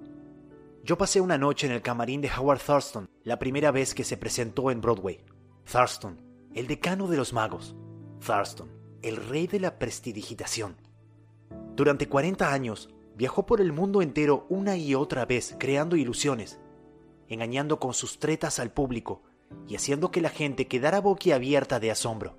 [0.84, 4.18] Yo pasé una noche en el camarín de Howard Thurston la primera vez que se
[4.18, 5.24] presentó en Broadway.
[5.64, 6.20] Thurston,
[6.52, 7.74] el decano de los magos.
[8.20, 8.70] Thurston,
[9.00, 10.76] el rey de la prestidigitación.
[11.74, 16.60] Durante 40 años viajó por el mundo entero una y otra vez creando ilusiones,
[17.28, 19.22] engañando con sus tretas al público
[19.66, 22.36] y haciendo que la gente quedara boquiabierta de asombro.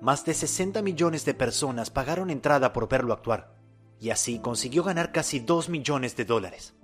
[0.00, 3.56] Más de 60 millones de personas pagaron entrada por verlo actuar,
[3.98, 6.75] y así consiguió ganar casi 2 millones de dólares.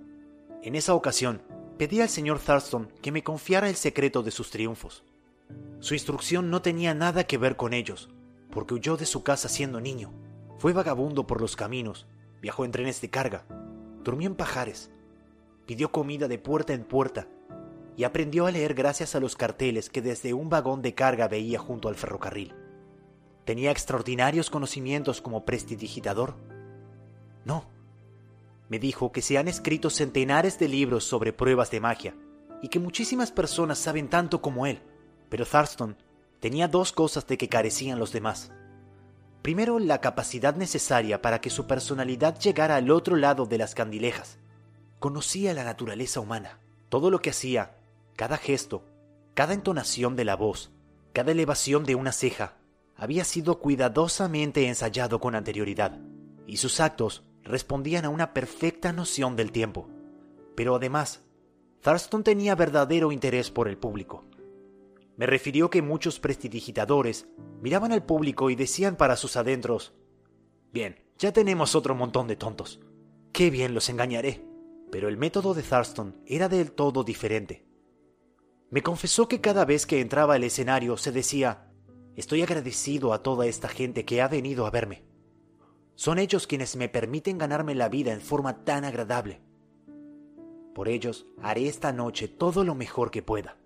[0.63, 1.41] En esa ocasión,
[1.77, 5.03] pedí al señor Thurston que me confiara el secreto de sus triunfos.
[5.81, 8.09] Su instrucción no tenía nada que ver con ellos,
[8.49, 10.13] porque huyó de su casa siendo niño,
[10.57, 12.07] fue vagabundo por los caminos,
[12.41, 13.45] viajó en trenes de carga,
[14.05, 14.89] durmió en pajares,
[15.65, 17.27] pidió comida de puerta en puerta
[17.97, 21.59] y aprendió a leer gracias a los carteles que desde un vagón de carga veía
[21.59, 22.55] junto al ferrocarril.
[23.43, 26.35] ¿Tenía extraordinarios conocimientos como prestidigitador?
[27.43, 27.65] No.
[28.73, 32.15] Me dijo que se han escrito centenares de libros sobre pruebas de magia
[32.59, 34.81] y que muchísimas personas saben tanto como él,
[35.29, 35.95] pero Thurston
[36.39, 38.51] tenía dos cosas de que carecían los demás.
[39.43, 44.39] Primero, la capacidad necesaria para que su personalidad llegara al otro lado de las candilejas.
[44.97, 46.57] Conocía la naturaleza humana.
[46.89, 47.77] Todo lo que hacía,
[48.15, 48.83] cada gesto,
[49.35, 50.71] cada entonación de la voz,
[51.13, 52.57] cada elevación de una ceja,
[52.95, 55.99] había sido cuidadosamente ensayado con anterioridad,
[56.47, 59.89] y sus actos respondían a una perfecta noción del tiempo.
[60.55, 61.23] Pero además,
[61.81, 64.25] Thurston tenía verdadero interés por el público.
[65.17, 67.27] Me refirió que muchos prestidigitadores
[67.61, 69.93] miraban al público y decían para sus adentros,
[70.71, 72.79] Bien, ya tenemos otro montón de tontos.
[73.31, 74.43] Qué bien los engañaré.
[74.91, 77.65] Pero el método de Thurston era del todo diferente.
[78.69, 81.69] Me confesó que cada vez que entraba al escenario se decía,
[82.15, 85.03] Estoy agradecido a toda esta gente que ha venido a verme.
[85.95, 89.41] Son ellos quienes me permiten ganarme la vida en forma tan agradable.
[90.73, 93.57] Por ellos haré esta noche todo lo mejor que pueda.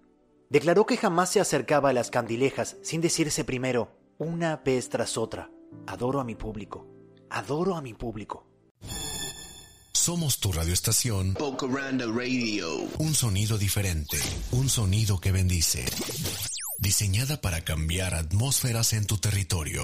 [0.50, 5.52] Declaró que jamás se acercaba a las candilejas sin decirse primero, una vez tras otra,
[5.86, 6.88] adoro a mi público,
[7.30, 8.46] adoro a mi público.
[9.94, 11.36] Somos tu radioestación.
[11.36, 12.68] Radio.
[12.98, 14.18] Un sonido diferente,
[14.52, 15.84] un sonido que bendice.
[16.78, 19.84] Diseñada para cambiar atmósferas en tu territorio.